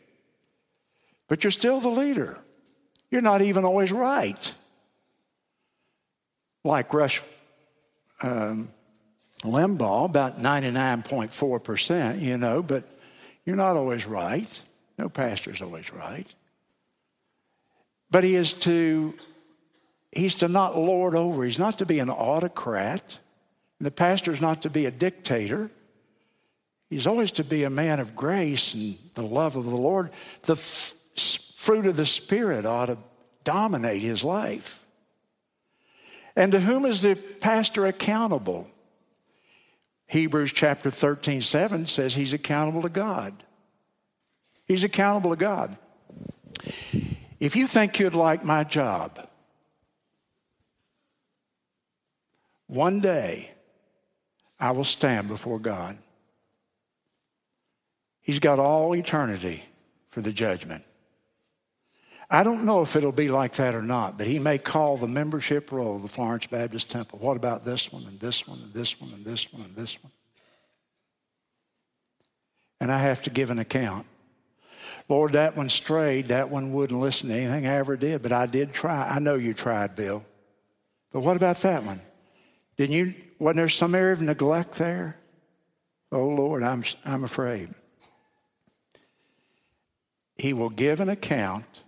But 1.28 1.44
you're 1.44 1.50
still 1.50 1.80
the 1.80 1.88
leader. 1.88 2.38
You're 3.10 3.22
not 3.22 3.42
even 3.42 3.64
always 3.64 3.92
right. 3.92 4.54
Like 6.64 6.92
Rush 6.92 7.22
um, 8.22 8.70
Limbaugh, 9.42 10.06
about 10.06 10.38
99.4%, 10.38 12.20
you 12.20 12.36
know, 12.36 12.62
but 12.62 12.84
you're 13.44 13.56
not 13.56 13.76
always 13.76 14.06
right. 14.06 14.60
No 14.98 15.08
pastor's 15.08 15.62
always 15.62 15.92
right. 15.92 16.26
But 18.10 18.24
he 18.24 18.34
is 18.34 18.54
to 18.54 19.14
he's 20.10 20.36
to 20.36 20.48
not 20.48 20.76
lord 20.76 21.14
over. 21.14 21.44
He's 21.44 21.58
not 21.58 21.78
to 21.78 21.86
be 21.86 21.98
an 22.00 22.10
autocrat. 22.10 23.18
And 23.78 23.86
the 23.86 23.90
pastor's 23.90 24.40
not 24.40 24.62
to 24.62 24.70
be 24.70 24.86
a 24.86 24.90
dictator. 24.90 25.70
He's 26.90 27.06
always 27.06 27.32
to 27.32 27.44
be 27.44 27.64
a 27.64 27.70
man 27.70 28.00
of 28.00 28.16
grace 28.16 28.74
and 28.74 28.96
the 29.14 29.22
love 29.22 29.56
of 29.56 29.64
the 29.64 29.76
Lord. 29.76 30.10
The 30.42 30.54
f- 30.54 30.94
fruit 31.56 31.86
of 31.86 31.96
the 31.96 32.06
Spirit 32.06 32.64
ought 32.64 32.86
to 32.86 32.98
dominate 33.44 34.02
his 34.02 34.24
life. 34.24 34.82
And 36.34 36.52
to 36.52 36.60
whom 36.60 36.86
is 36.86 37.02
the 37.02 37.14
pastor 37.14 37.86
accountable? 37.86 38.70
Hebrews 40.06 40.52
chapter 40.52 40.90
13, 40.90 41.42
7 41.42 41.86
says 41.86 42.14
he's 42.14 42.32
accountable 42.32 42.82
to 42.82 42.88
God. 42.88 43.42
He's 44.66 44.84
accountable 44.84 45.30
to 45.30 45.36
God. 45.36 45.76
If 47.40 47.56
you 47.56 47.66
think 47.66 47.98
you'd 47.98 48.14
like 48.14 48.44
my 48.44 48.64
job, 48.64 49.28
one 52.66 53.00
day 53.00 53.50
I 54.58 54.70
will 54.70 54.84
stand 54.84 55.28
before 55.28 55.58
God. 55.58 55.98
He's 58.28 58.40
got 58.40 58.58
all 58.58 58.94
eternity 58.94 59.64
for 60.10 60.20
the 60.20 60.34
judgment. 60.34 60.84
I 62.28 62.42
don't 62.42 62.66
know 62.66 62.82
if 62.82 62.94
it'll 62.94 63.10
be 63.10 63.30
like 63.30 63.54
that 63.54 63.74
or 63.74 63.80
not, 63.80 64.18
but 64.18 64.26
he 64.26 64.38
may 64.38 64.58
call 64.58 64.98
the 64.98 65.06
membership 65.06 65.72
roll 65.72 65.96
of 65.96 66.02
the 66.02 66.08
Florence 66.08 66.46
Baptist 66.46 66.90
Temple. 66.90 67.20
What 67.20 67.38
about 67.38 67.64
this 67.64 67.90
one 67.90 68.04
and 68.04 68.20
this 68.20 68.46
one 68.46 68.58
and 68.58 68.74
this 68.74 69.00
one 69.00 69.14
and 69.14 69.24
this 69.24 69.50
one 69.50 69.62
and 69.62 69.74
this 69.74 69.96
one? 70.04 70.12
And 72.82 72.92
I 72.92 72.98
have 72.98 73.22
to 73.22 73.30
give 73.30 73.48
an 73.48 73.60
account. 73.60 74.04
Lord, 75.08 75.32
that 75.32 75.56
one 75.56 75.70
strayed. 75.70 76.28
That 76.28 76.50
one 76.50 76.74
wouldn't 76.74 77.00
listen 77.00 77.30
to 77.30 77.34
anything 77.34 77.66
I 77.66 77.76
ever 77.76 77.96
did, 77.96 78.20
but 78.20 78.32
I 78.32 78.44
did 78.44 78.74
try. 78.74 79.08
I 79.08 79.20
know 79.20 79.36
you 79.36 79.54
tried, 79.54 79.96
Bill. 79.96 80.22
But 81.12 81.20
what 81.20 81.38
about 81.38 81.56
that 81.62 81.82
one? 81.82 82.02
Didn't 82.76 82.94
you, 82.94 83.14
wasn't 83.38 83.56
there 83.56 83.68
some 83.70 83.94
area 83.94 84.12
of 84.12 84.20
neglect 84.20 84.74
there? 84.74 85.16
Oh, 86.12 86.26
Lord, 86.26 86.62
I'm, 86.62 86.84
I'm 87.06 87.24
afraid. 87.24 87.70
He 90.38 90.52
will 90.52 90.70
give 90.70 91.00
an 91.00 91.08
account 91.08 91.82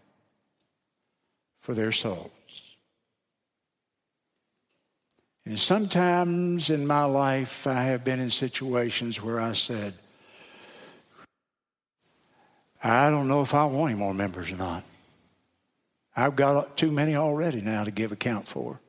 for 1.60 1.72
their 1.72 1.92
souls. 1.92 2.30
And 5.46 5.58
sometimes 5.58 6.68
in 6.68 6.86
my 6.86 7.04
life, 7.04 7.66
I 7.66 7.84
have 7.84 8.04
been 8.04 8.20
in 8.20 8.30
situations 8.30 9.22
where 9.22 9.40
I 9.40 9.52
said, 9.52 9.94
I 12.82 13.08
don't 13.10 13.28
know 13.28 13.42
if 13.42 13.54
I 13.54 13.64
want 13.64 13.92
any 13.92 13.98
more 13.98 14.14
members 14.14 14.50
or 14.50 14.56
not. 14.56 14.82
I've 16.16 16.34
got 16.36 16.76
too 16.76 16.90
many 16.90 17.14
already 17.14 17.60
now 17.60 17.84
to 17.84 17.90
give 17.90 18.10
account 18.10 18.48
for. 18.48 18.80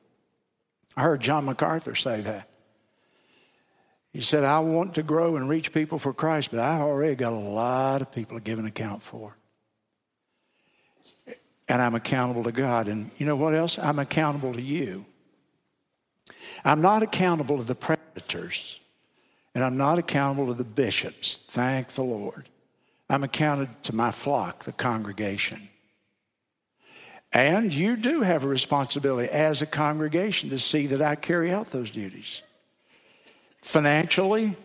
I 0.96 1.02
heard 1.02 1.20
John 1.20 1.44
MacArthur 1.44 1.94
say 1.94 2.20
that. 2.22 2.48
He 4.12 4.20
said, 4.20 4.44
I 4.44 4.58
want 4.58 4.94
to 4.96 5.02
grow 5.02 5.36
and 5.36 5.48
reach 5.48 5.72
people 5.72 5.98
for 5.98 6.12
Christ, 6.12 6.50
but 6.50 6.60
I've 6.60 6.82
already 6.82 7.14
got 7.14 7.32
a 7.32 7.36
lot 7.36 8.02
of 8.02 8.12
people 8.12 8.36
to 8.36 8.42
give 8.42 8.58
an 8.58 8.66
account 8.66 9.02
for 9.02 9.34
and 11.68 11.80
I'm 11.80 11.94
accountable 11.94 12.44
to 12.44 12.52
God. 12.52 12.88
And 12.88 13.10
you 13.18 13.26
know 13.26 13.36
what 13.36 13.54
else? 13.54 13.78
I'm 13.78 13.98
accountable 13.98 14.52
to 14.52 14.62
you. 14.62 15.04
I'm 16.64 16.80
not 16.80 17.02
accountable 17.02 17.58
to 17.58 17.64
the 17.64 17.74
presbyters, 17.74 18.78
and 19.54 19.64
I'm 19.64 19.76
not 19.76 19.98
accountable 19.98 20.48
to 20.48 20.54
the 20.54 20.64
bishops. 20.64 21.38
Thank 21.48 21.88
the 21.88 22.04
Lord. 22.04 22.48
I'm 23.08 23.24
accounted 23.24 23.68
to 23.84 23.94
my 23.94 24.10
flock, 24.10 24.64
the 24.64 24.72
congregation. 24.72 25.68
And 27.32 27.72
you 27.72 27.96
do 27.96 28.20
have 28.20 28.44
a 28.44 28.48
responsibility 28.48 29.28
as 29.28 29.62
a 29.62 29.66
congregation 29.66 30.50
to 30.50 30.58
see 30.58 30.86
that 30.88 31.00
I 31.00 31.14
carry 31.14 31.50
out 31.50 31.70
those 31.70 31.90
duties. 31.90 32.42
Financially, 33.62 34.56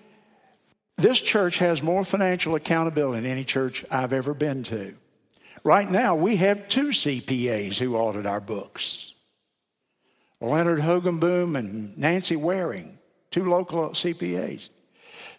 this 0.97 1.21
church 1.21 1.59
has 1.59 1.81
more 1.81 2.03
financial 2.03 2.55
accountability 2.55 3.21
than 3.21 3.31
any 3.31 3.43
church 3.43 3.85
I've 3.89 4.13
ever 4.13 4.33
been 4.33 4.63
to. 4.63 4.95
Right 5.67 5.91
now, 5.91 6.15
we 6.15 6.37
have 6.37 6.69
two 6.69 6.91
CPAs 6.91 7.77
who 7.77 7.97
audit 7.97 8.25
our 8.25 8.39
books 8.39 9.11
Leonard 10.39 10.79
Hogenboom 10.79 11.57
and 11.59 11.97
Nancy 11.97 12.37
Waring, 12.37 12.97
two 13.31 13.49
local 13.49 13.89
CPAs. 13.89 14.69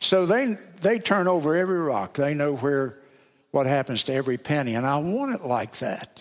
So 0.01 0.27
they, 0.27 0.59
they 0.83 0.99
turn 0.99 1.29
over 1.29 1.57
every 1.57 1.79
rock. 1.79 2.13
They 2.13 2.35
know 2.35 2.57
where 2.57 2.99
what 3.53 3.65
happens 3.65 4.03
to 4.03 4.13
every 4.13 4.37
penny. 4.37 4.75
And 4.75 4.85
I 4.85 4.99
want 4.99 5.35
it 5.35 5.47
like 5.47 5.79
that 5.79 6.21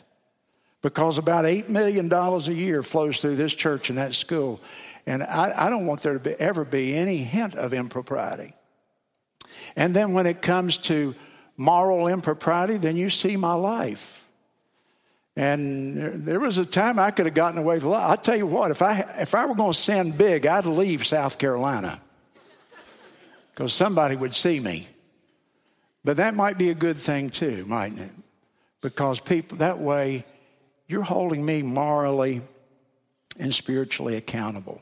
because 0.81 1.17
about 1.17 1.43
$8 1.43 1.67
million 1.67 2.09
a 2.09 2.39
year 2.53 2.83
flows 2.83 3.19
through 3.19 3.35
this 3.35 3.53
church 3.53 3.89
and 3.89 3.97
that 3.97 4.15
school. 4.15 4.61
And 5.05 5.21
I, 5.21 5.65
I 5.65 5.69
don't 5.69 5.85
want 5.85 6.01
there 6.01 6.13
to 6.13 6.19
be, 6.19 6.31
ever 6.31 6.63
be 6.63 6.95
any 6.95 7.17
hint 7.17 7.55
of 7.55 7.73
impropriety. 7.73 8.53
And 9.75 9.93
then 9.93 10.13
when 10.13 10.27
it 10.27 10.41
comes 10.41 10.77
to 10.77 11.13
moral 11.57 12.07
impropriety, 12.07 12.77
then 12.77 12.95
you 12.95 13.09
see 13.09 13.35
my 13.35 13.53
life. 13.53 14.23
And 15.35 16.25
there 16.25 16.39
was 16.39 16.57
a 16.57 16.65
time 16.65 16.97
I 16.97 17.11
could 17.11 17.25
have 17.25 17.35
gotten 17.35 17.59
away 17.59 17.75
with 17.75 17.83
a 17.83 17.89
lot. 17.89 18.09
I'll 18.09 18.17
tell 18.17 18.35
you 18.35 18.47
what, 18.47 18.71
if 18.71 18.81
I, 18.81 19.01
if 19.19 19.35
I 19.35 19.45
were 19.45 19.55
going 19.55 19.73
to 19.73 19.77
sin 19.77 20.11
big, 20.11 20.45
I'd 20.45 20.65
leave 20.65 21.05
South 21.05 21.37
Carolina 21.37 22.01
because 23.53 23.73
somebody 23.73 24.15
would 24.15 24.33
see 24.33 24.59
me. 24.59 24.87
But 26.03 26.17
that 26.17 26.35
might 26.35 26.57
be 26.57 26.69
a 26.69 26.73
good 26.73 26.97
thing 26.97 27.29
too, 27.29 27.65
mightn't 27.65 28.01
it? 28.01 28.11
Because 28.81 29.19
people, 29.19 29.59
that 29.59 29.79
way, 29.79 30.25
you're 30.87 31.03
holding 31.03 31.45
me 31.45 31.61
morally 31.61 32.41
and 33.37 33.53
spiritually 33.53 34.15
accountable. 34.15 34.81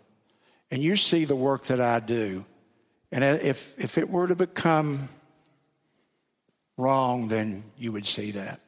And 0.71 0.81
you 0.81 0.95
see 0.95 1.25
the 1.25 1.35
work 1.35 1.65
that 1.65 1.81
I 1.81 1.99
do. 1.99 2.45
And 3.11 3.23
if, 3.23 3.73
if 3.77 3.97
it 3.97 4.09
were 4.09 4.27
to 4.27 4.35
become 4.35 5.09
wrong, 6.77 7.27
then 7.27 7.63
you 7.77 7.91
would 7.91 8.05
see 8.05 8.31
that. 8.31 8.59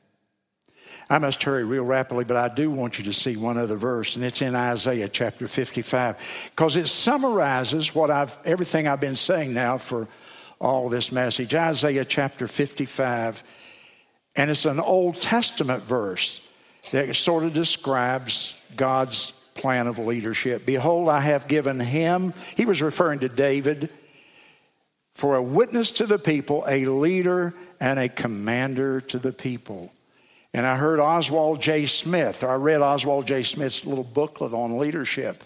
I 1.10 1.20
must 1.20 1.44
hurry 1.44 1.64
real 1.64 1.84
rapidly, 1.84 2.26
but 2.26 2.38
I 2.38 2.54
do 2.54 2.70
want 2.70 2.98
you 2.98 3.06
to 3.06 3.14
see 3.14 3.38
one 3.38 3.58
other 3.58 3.78
verse, 3.78 4.16
and 4.16 4.26
it's 4.26 4.42
in 4.42 4.56
Isaiah 4.56 5.08
chapter 5.08 5.48
55, 5.48 6.18
because 6.50 6.76
it 6.76 6.88
summarizes 6.88 7.96
what 7.96 8.12
I've 8.12 8.38
everything 8.44 8.88
I've 8.88 9.00
been 9.00 9.16
saying 9.16 9.54
now 9.54 9.78
for 9.78 10.08
all 10.60 10.90
this 10.90 11.12
message. 11.12 11.56
Isaiah 11.56 12.04
chapter 12.04 12.48
55, 12.48 13.42
and 14.36 14.52
it's 14.52 14.66
an 14.66 14.80
Old 14.80 15.22
Testament 15.22 15.84
verse 15.84 16.42
that 16.92 17.14
sort 17.16 17.44
of 17.44 17.54
describes 17.54 18.60
God's 18.76 19.32
plan 19.56 19.88
of 19.88 19.98
leadership. 19.98 20.66
Behold, 20.66 21.10
I 21.10 21.22
have 21.22 21.48
given 21.48 21.80
him, 21.80 22.34
he 22.56 22.66
was 22.66 22.82
referring 22.82 23.20
to 23.20 23.30
David, 23.30 23.90
for 25.16 25.36
a 25.36 25.42
witness 25.42 25.92
to 25.92 26.06
the 26.06 26.20
people, 26.20 26.64
a 26.68 26.86
leader 26.86 27.54
and 27.80 28.00
a 28.00 28.10
commander 28.10 29.02
to 29.02 29.20
the 29.20 29.32
people. 29.32 29.92
And 30.54 30.66
I 30.66 30.76
heard 30.76 31.00
Oswald 31.00 31.62
J. 31.62 31.86
Smith, 31.86 32.44
or 32.44 32.50
I 32.50 32.56
read 32.56 32.82
Oswald 32.82 33.28
J. 33.28 33.44
Smith's 33.44 33.86
little 33.86 34.04
booklet 34.04 34.54
on 34.54 34.78
leadership. 34.78 35.44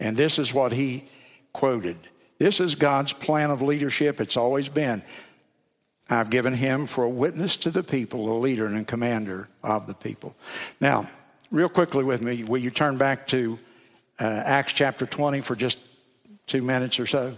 And 0.00 0.16
this 0.16 0.38
is 0.38 0.52
what 0.52 0.72
he 0.72 1.04
quoted 1.52 1.96
This 2.38 2.60
is 2.60 2.74
God's 2.74 3.12
plan 3.12 3.50
of 3.50 3.62
leadership. 3.62 4.20
It's 4.20 4.36
always 4.36 4.68
been. 4.68 5.02
I've 6.08 6.30
given 6.30 6.52
him 6.52 6.86
for 6.86 7.04
a 7.04 7.08
witness 7.08 7.56
to 7.58 7.70
the 7.70 7.82
people, 7.82 8.30
a 8.30 8.38
leader 8.38 8.66
and 8.66 8.78
a 8.78 8.84
commander 8.84 9.48
of 9.62 9.86
the 9.86 9.94
people. 9.94 10.36
Now, 10.80 11.08
real 11.50 11.68
quickly 11.68 12.04
with 12.04 12.22
me, 12.22 12.44
will 12.44 12.58
you 12.60 12.70
turn 12.70 12.96
back 12.96 13.26
to 13.28 13.58
uh, 14.20 14.42
Acts 14.44 14.72
chapter 14.72 15.04
20 15.04 15.40
for 15.40 15.56
just 15.56 15.78
two 16.46 16.62
minutes 16.62 17.00
or 17.00 17.06
so? 17.06 17.36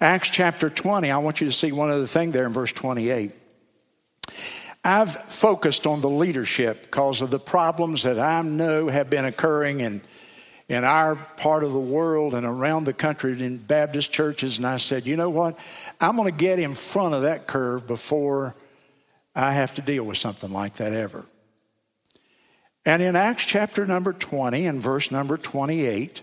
Acts 0.00 0.28
chapter 0.28 0.68
20, 0.68 1.10
I 1.10 1.18
want 1.18 1.40
you 1.40 1.46
to 1.46 1.52
see 1.52 1.72
one 1.72 1.90
other 1.90 2.06
thing 2.06 2.32
there 2.32 2.46
in 2.46 2.52
verse 2.52 2.72
28. 2.72 3.32
I've 4.84 5.12
focused 5.12 5.86
on 5.86 6.00
the 6.00 6.10
leadership 6.10 6.82
because 6.82 7.22
of 7.22 7.30
the 7.30 7.38
problems 7.38 8.04
that 8.04 8.18
I 8.18 8.42
know 8.42 8.88
have 8.88 9.10
been 9.10 9.24
occurring 9.24 9.80
in 9.80 10.00
in 10.68 10.84
our 10.84 11.14
part 11.14 11.62
of 11.62 11.72
the 11.72 11.78
world 11.78 12.34
and 12.34 12.44
around 12.44 12.84
the 12.84 12.92
country 12.92 13.40
in 13.40 13.56
Baptist 13.56 14.12
churches, 14.12 14.56
and 14.56 14.66
I 14.66 14.78
said, 14.78 15.06
you 15.06 15.16
know 15.16 15.30
what? 15.30 15.58
I'm 16.00 16.16
going 16.16 16.30
to 16.30 16.36
get 16.36 16.58
in 16.58 16.74
front 16.74 17.14
of 17.14 17.22
that 17.22 17.46
curve 17.46 17.86
before 17.86 18.54
I 19.34 19.52
have 19.52 19.74
to 19.74 19.82
deal 19.82 20.04
with 20.04 20.18
something 20.18 20.52
like 20.52 20.74
that 20.76 20.92
ever. 20.92 21.24
And 22.84 23.02
in 23.02 23.16
Acts 23.16 23.44
chapter 23.44 23.86
number 23.86 24.12
20 24.12 24.66
and 24.66 24.80
verse 24.80 25.10
number 25.10 25.36
28, 25.36 26.22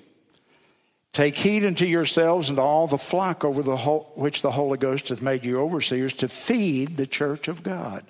take 1.14 1.38
heed 1.38 1.64
unto 1.64 1.86
yourselves 1.86 2.50
and 2.50 2.60
all 2.60 2.88
the 2.88 2.98
flock 2.98 3.46
over 3.46 3.62
the 3.62 3.78
whole, 3.78 4.12
which 4.16 4.42
the 4.42 4.52
Holy 4.52 4.78
Ghost 4.78 5.10
hath 5.10 5.22
made 5.22 5.46
you 5.46 5.62
overseers 5.62 6.14
to 6.16 6.28
feed 6.28 6.98
the 6.98 7.08
church 7.08 7.48
of 7.48 7.64
God. 7.64 8.04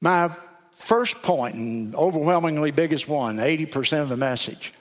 My 0.00 0.34
first 0.74 1.22
point, 1.22 1.54
and 1.54 1.94
overwhelmingly 1.94 2.70
biggest 2.70 3.06
one, 3.06 3.36
80% 3.36 4.00
of 4.00 4.08
the 4.08 4.16
message. 4.16 4.72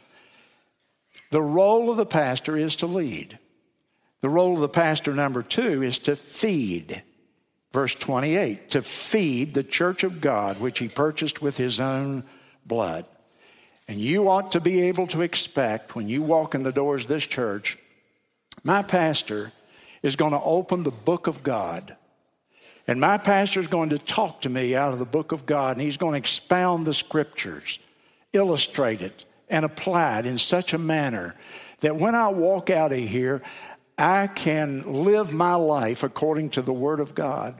The 1.29 1.41
role 1.41 1.91
of 1.91 1.97
the 1.97 2.05
pastor 2.05 2.57
is 2.57 2.77
to 2.77 2.87
lead. 2.87 3.37
The 4.21 4.29
role 4.29 4.53
of 4.53 4.59
the 4.59 4.69
pastor, 4.69 5.13
number 5.13 5.43
two, 5.43 5.83
is 5.83 5.99
to 5.99 6.15
feed. 6.15 7.03
Verse 7.71 7.93
28 7.93 8.69
to 8.71 8.81
feed 8.81 9.53
the 9.53 9.63
church 9.63 10.03
of 10.03 10.21
God, 10.21 10.59
which 10.59 10.79
he 10.79 10.87
purchased 10.87 11.41
with 11.41 11.57
his 11.57 11.79
own 11.79 12.23
blood. 12.65 13.05
And 13.89 13.97
you 13.97 14.29
ought 14.29 14.51
to 14.51 14.61
be 14.61 14.81
able 14.81 15.07
to 15.07 15.21
expect 15.21 15.95
when 15.95 16.07
you 16.07 16.21
walk 16.21 16.53
in 16.53 16.61
the 16.61 16.71
doors 16.71 17.01
of 17.01 17.07
this 17.07 17.23
church, 17.23 17.75
my 18.63 18.83
pastor 18.83 19.51
is 20.03 20.15
going 20.15 20.31
to 20.31 20.41
open 20.41 20.83
the 20.83 20.91
book 20.91 21.25
of 21.25 21.41
God. 21.41 21.95
And 22.85 23.01
my 23.01 23.17
pastor 23.17 23.59
is 23.59 23.67
going 23.67 23.89
to 23.89 23.97
talk 23.97 24.41
to 24.41 24.49
me 24.49 24.75
out 24.75 24.93
of 24.93 24.99
the 24.99 25.05
book 25.05 25.31
of 25.31 25.47
God, 25.47 25.75
and 25.75 25.81
he's 25.81 25.97
going 25.97 26.13
to 26.13 26.19
expound 26.19 26.85
the 26.85 26.93
scriptures, 26.93 27.79
illustrate 28.31 29.01
it, 29.01 29.25
and 29.49 29.65
apply 29.65 30.19
it 30.19 30.27
in 30.27 30.37
such 30.37 30.73
a 30.73 30.77
manner 30.77 31.33
that 31.79 31.95
when 31.95 32.13
I 32.13 32.27
walk 32.27 32.69
out 32.69 32.93
of 32.93 32.99
here, 32.99 33.41
I 33.97 34.27
can 34.27 35.03
live 35.03 35.33
my 35.33 35.55
life 35.55 36.03
according 36.03 36.51
to 36.51 36.61
the 36.61 36.73
Word 36.73 36.99
of 36.99 37.15
God. 37.15 37.59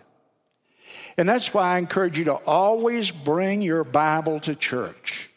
And 1.18 1.28
that's 1.28 1.56
why 1.56 1.74
I 1.74 1.80
encourage 1.80 2.20
you 2.20 2.26
to 2.26 2.36
always 2.36 3.10
bring 3.10 3.64
your 3.64 3.84
Bible 3.84 4.40
to 4.42 4.54
church 4.54 5.29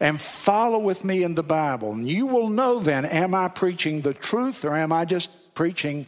and 0.00 0.20
follow 0.20 0.78
with 0.78 1.04
me 1.04 1.22
in 1.22 1.34
the 1.34 1.42
Bible. 1.42 1.92
And 1.92 2.08
you 2.08 2.26
will 2.26 2.48
know 2.48 2.78
then 2.78 3.04
am 3.04 3.34
I 3.34 3.48
preaching 3.48 4.00
the 4.00 4.14
truth 4.14 4.64
or 4.64 4.76
am 4.76 4.92
I 4.92 5.04
just 5.04 5.54
preaching 5.54 6.06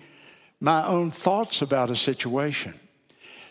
my 0.61 0.87
own 0.87 1.11
thoughts 1.11 1.63
about 1.63 1.91
a 1.91 1.97
situation? 1.97 2.75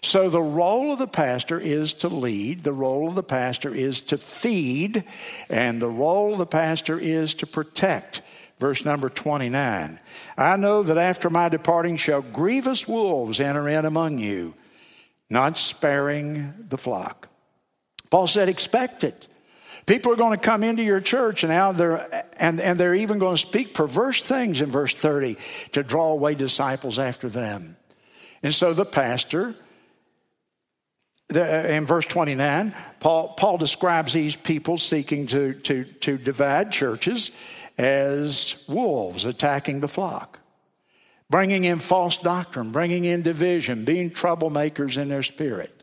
So 0.01 0.29
the 0.29 0.41
role 0.41 0.93
of 0.93 0.99
the 0.99 1.07
pastor 1.07 1.59
is 1.59 1.93
to 1.95 2.07
lead, 2.07 2.63
the 2.63 2.71
role 2.71 3.09
of 3.09 3.15
the 3.15 3.23
pastor 3.23 3.73
is 3.73 3.99
to 4.01 4.17
feed, 4.17 5.03
and 5.49 5.81
the 5.81 5.89
role 5.89 6.33
of 6.33 6.39
the 6.39 6.45
pastor 6.45 6.97
is 6.97 7.33
to 7.35 7.47
protect. 7.47 8.21
Verse 8.59 8.85
number 8.85 9.09
29 9.09 9.99
I 10.37 10.55
know 10.57 10.83
that 10.83 10.97
after 10.97 11.29
my 11.29 11.49
departing 11.49 11.97
shall 11.97 12.21
grievous 12.21 12.87
wolves 12.87 13.41
enter 13.41 13.67
in 13.67 13.85
among 13.85 14.19
you, 14.19 14.53
not 15.29 15.57
sparing 15.57 16.53
the 16.69 16.77
flock. 16.77 17.27
Paul 18.09 18.27
said, 18.27 18.49
expect 18.49 19.03
it. 19.03 19.27
People 19.89 20.11
are 20.11 20.17
going 20.17 20.37
to 20.37 20.45
come 20.45 20.63
into 20.63 20.83
your 20.83 20.99
church 20.99 21.41
and 21.41 21.51
now 21.51 21.71
they're 21.71 22.23
and, 22.37 22.61
and 22.61 22.79
they're 22.79 22.93
even 22.93 23.17
going 23.17 23.35
to 23.35 23.41
speak 23.41 23.73
perverse 23.73 24.21
things 24.21 24.61
in 24.61 24.69
verse 24.69 24.93
30 24.93 25.35
to 25.71 25.81
draw 25.81 26.11
away 26.11 26.35
disciples 26.35 26.99
after 26.99 27.27
them. 27.27 27.75
And 28.43 28.53
so 28.53 28.75
the 28.75 28.85
pastor 28.85 29.55
uh, 31.33 31.39
in 31.39 31.87
verse 31.87 32.05
29, 32.05 32.75
Paul, 32.99 33.29
Paul 33.29 33.57
describes 33.57 34.13
these 34.13 34.35
people 34.35 34.77
seeking 34.77 35.25
to, 35.25 35.55
to, 35.55 35.85
to 35.85 36.19
divide 36.19 36.71
churches 36.71 37.31
as 37.75 38.63
wolves 38.69 39.25
attacking 39.25 39.79
the 39.79 39.87
flock, 39.87 40.39
bringing 41.31 41.63
in 41.63 41.79
false 41.79 42.17
doctrine, 42.17 42.71
bringing 42.71 43.05
in 43.05 43.23
division, 43.23 43.85
being 43.85 44.11
troublemakers 44.11 44.99
in 44.99 45.09
their 45.09 45.23
spirit. 45.23 45.81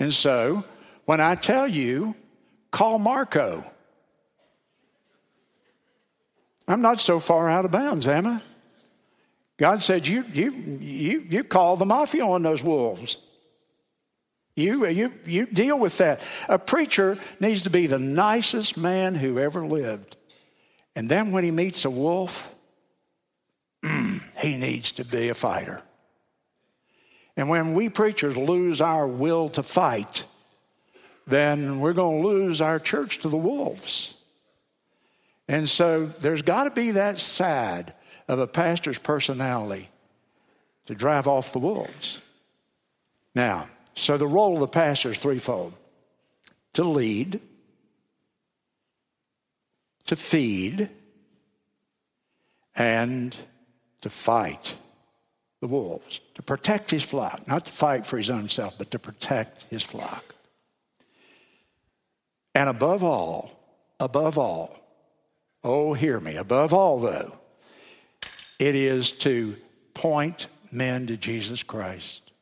And 0.00 0.14
so, 0.14 0.64
when 1.04 1.20
I 1.20 1.34
tell 1.34 1.68
you, 1.68 2.14
call 2.70 2.98
Marco, 2.98 3.64
I'm 6.66 6.82
not 6.82 7.00
so 7.00 7.18
far 7.18 7.48
out 7.48 7.64
of 7.64 7.70
bounds, 7.70 8.06
am 8.06 8.26
I? 8.26 8.40
God 9.56 9.82
said, 9.82 10.06
you, 10.06 10.24
you, 10.32 10.52
you, 10.52 11.26
you 11.28 11.44
call 11.44 11.76
the 11.76 11.84
mafia 11.84 12.24
on 12.24 12.42
those 12.42 12.62
wolves. 12.62 13.16
You, 14.54 14.86
you, 14.86 15.12
you 15.24 15.46
deal 15.46 15.78
with 15.78 15.98
that. 15.98 16.22
A 16.48 16.58
preacher 16.58 17.18
needs 17.40 17.62
to 17.62 17.70
be 17.70 17.86
the 17.86 17.98
nicest 17.98 18.76
man 18.76 19.14
who 19.14 19.38
ever 19.38 19.66
lived. 19.66 20.16
And 20.94 21.08
then 21.08 21.32
when 21.32 21.44
he 21.44 21.50
meets 21.50 21.84
a 21.84 21.90
wolf, 21.90 22.54
mm, 23.84 24.20
he 24.38 24.56
needs 24.56 24.92
to 24.92 25.04
be 25.04 25.28
a 25.28 25.34
fighter. 25.34 25.80
And 27.36 27.48
when 27.48 27.74
we 27.74 27.88
preachers 27.88 28.36
lose 28.36 28.80
our 28.80 29.06
will 29.06 29.48
to 29.50 29.62
fight, 29.62 30.24
then 31.28 31.80
we're 31.80 31.92
going 31.92 32.22
to 32.22 32.28
lose 32.28 32.60
our 32.60 32.78
church 32.78 33.18
to 33.20 33.28
the 33.28 33.36
wolves. 33.36 34.14
And 35.48 35.68
so 35.68 36.06
there's 36.06 36.42
got 36.42 36.64
to 36.64 36.70
be 36.70 36.92
that 36.92 37.20
side 37.20 37.94
of 38.28 38.38
a 38.38 38.46
pastor's 38.46 38.98
personality 38.98 39.88
to 40.86 40.94
drive 40.94 41.26
off 41.26 41.52
the 41.52 41.58
wolves. 41.58 42.18
Now, 43.34 43.68
so 43.94 44.16
the 44.16 44.26
role 44.26 44.54
of 44.54 44.60
the 44.60 44.68
pastor 44.68 45.10
is 45.10 45.18
threefold 45.18 45.76
to 46.74 46.84
lead, 46.84 47.40
to 50.06 50.16
feed, 50.16 50.90
and 52.74 53.36
to 54.02 54.10
fight 54.10 54.76
the 55.60 55.66
wolves, 55.66 56.20
to 56.34 56.42
protect 56.42 56.90
his 56.90 57.02
flock, 57.02 57.46
not 57.48 57.64
to 57.64 57.70
fight 57.70 58.06
for 58.06 58.16
his 58.16 58.30
own 58.30 58.48
self, 58.48 58.78
but 58.78 58.92
to 58.92 58.98
protect 58.98 59.64
his 59.64 59.82
flock. 59.82 60.34
And 62.58 62.68
above 62.68 63.04
all, 63.04 63.52
above 64.00 64.36
all, 64.36 64.76
oh, 65.62 65.94
hear 65.94 66.18
me, 66.18 66.34
above 66.34 66.74
all, 66.74 66.98
though, 66.98 67.38
it 68.58 68.74
is 68.74 69.12
to 69.12 69.54
point 69.94 70.48
men 70.72 71.06
to 71.06 71.16
Jesus 71.16 71.62
Christ. 71.62 72.32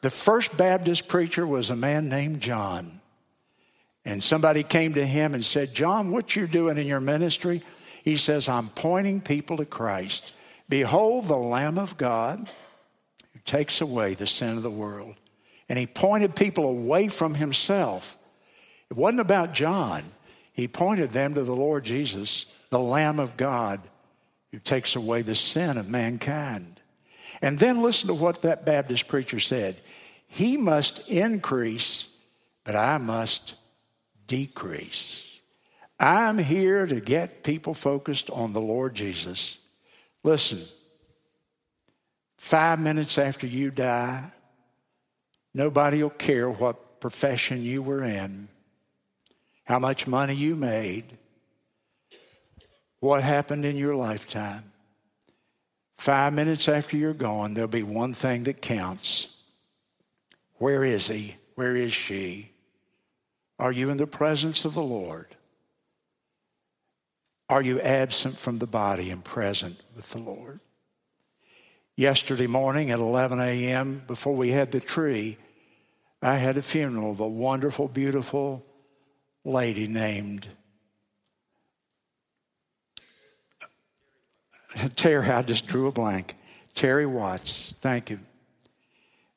The 0.00 0.10
first 0.10 0.56
Baptist 0.56 1.08
preacher 1.08 1.44
was 1.44 1.70
a 1.70 1.74
man 1.74 2.08
named 2.08 2.40
John. 2.40 3.00
And 4.04 4.22
somebody 4.22 4.62
came 4.62 4.94
to 4.94 5.04
him 5.04 5.34
and 5.34 5.44
said, 5.44 5.74
John, 5.74 6.12
what 6.12 6.36
you 6.36 6.46
doing 6.46 6.78
in 6.78 6.86
your 6.86 7.00
ministry? 7.00 7.62
He 8.04 8.18
says, 8.18 8.48
I'm 8.48 8.68
pointing 8.68 9.20
people 9.20 9.56
to 9.56 9.64
Christ. 9.64 10.32
Behold 10.68 11.26
the 11.26 11.36
Lamb 11.36 11.78
of 11.78 11.96
God 11.96 12.48
who 13.32 13.40
takes 13.44 13.80
away 13.80 14.14
the 14.14 14.28
sin 14.28 14.56
of 14.56 14.62
the 14.62 14.70
world. 14.70 15.16
And 15.68 15.80
he 15.80 15.86
pointed 15.88 16.36
people 16.36 16.66
away 16.66 17.08
from 17.08 17.34
himself. 17.34 18.16
It 18.92 18.96
wasn't 18.96 19.20
about 19.20 19.54
John. 19.54 20.02
He 20.52 20.68
pointed 20.68 21.12
them 21.12 21.32
to 21.32 21.44
the 21.44 21.56
Lord 21.56 21.82
Jesus, 21.82 22.44
the 22.68 22.78
Lamb 22.78 23.20
of 23.20 23.38
God 23.38 23.80
who 24.50 24.58
takes 24.58 24.96
away 24.96 25.22
the 25.22 25.34
sin 25.34 25.78
of 25.78 25.88
mankind. 25.88 26.78
And 27.40 27.58
then 27.58 27.80
listen 27.80 28.08
to 28.08 28.14
what 28.14 28.42
that 28.42 28.66
Baptist 28.66 29.08
preacher 29.08 29.40
said. 29.40 29.76
He 30.26 30.58
must 30.58 31.08
increase, 31.08 32.06
but 32.64 32.76
I 32.76 32.98
must 32.98 33.54
decrease. 34.26 35.24
I'm 35.98 36.36
here 36.36 36.84
to 36.84 37.00
get 37.00 37.44
people 37.44 37.72
focused 37.72 38.28
on 38.28 38.52
the 38.52 38.60
Lord 38.60 38.94
Jesus. 38.94 39.56
Listen, 40.22 40.58
five 42.36 42.78
minutes 42.78 43.16
after 43.16 43.46
you 43.46 43.70
die, 43.70 44.30
nobody 45.54 46.02
will 46.02 46.10
care 46.10 46.50
what 46.50 47.00
profession 47.00 47.62
you 47.62 47.80
were 47.82 48.04
in, 48.04 48.48
how 49.64 49.78
much 49.78 50.06
money 50.06 50.34
you 50.34 50.56
made, 50.56 51.18
what 53.00 53.22
happened 53.22 53.64
in 53.64 53.76
your 53.76 53.94
lifetime. 53.94 54.64
Five 55.98 56.32
minutes 56.32 56.68
after 56.68 56.96
you're 56.96 57.14
gone, 57.14 57.54
there'll 57.54 57.68
be 57.68 57.82
one 57.82 58.14
thing 58.14 58.44
that 58.44 58.60
counts 58.60 59.36
where 60.62 60.84
is 60.84 61.08
he? 61.08 61.34
Where 61.56 61.74
is 61.74 61.92
she? 61.92 62.52
Are 63.58 63.72
you 63.72 63.90
in 63.90 63.96
the 63.96 64.06
presence 64.06 64.64
of 64.64 64.74
the 64.74 64.82
Lord? 64.82 65.26
Are 67.48 67.62
you 67.62 67.80
absent 67.80 68.38
from 68.38 68.58
the 68.58 68.66
body 68.68 69.10
and 69.10 69.24
present 69.24 69.80
with 69.96 70.10
the 70.10 70.18
Lord? 70.18 70.60
Yesterday 71.96 72.46
morning 72.46 72.92
at 72.92 73.00
11 73.00 73.40
a.m., 73.40 74.02
before 74.06 74.36
we 74.36 74.50
had 74.50 74.70
the 74.70 74.78
tree, 74.78 75.36
I 76.22 76.36
had 76.36 76.56
a 76.56 76.62
funeral 76.62 77.10
of 77.10 77.18
a 77.20 77.28
wonderful, 77.28 77.88
beautiful 77.88 78.64
lady 79.44 79.86
named 79.86 80.48
Terry. 84.96 85.28
I 85.28 85.42
just 85.42 85.66
drew 85.66 85.86
a 85.86 85.92
blank. 85.92 86.36
Terry 86.74 87.06
Watts. 87.06 87.74
Thank 87.80 88.10
you. 88.10 88.18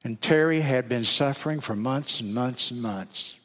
And 0.03 0.21
Terry 0.21 0.61
had 0.61 0.87
been 0.87 1.03
suffering 1.03 1.59
for 1.59 1.75
months 1.75 2.19
and 2.19 2.33
months 2.33 2.71
and 2.71 2.81
months. 2.81 3.35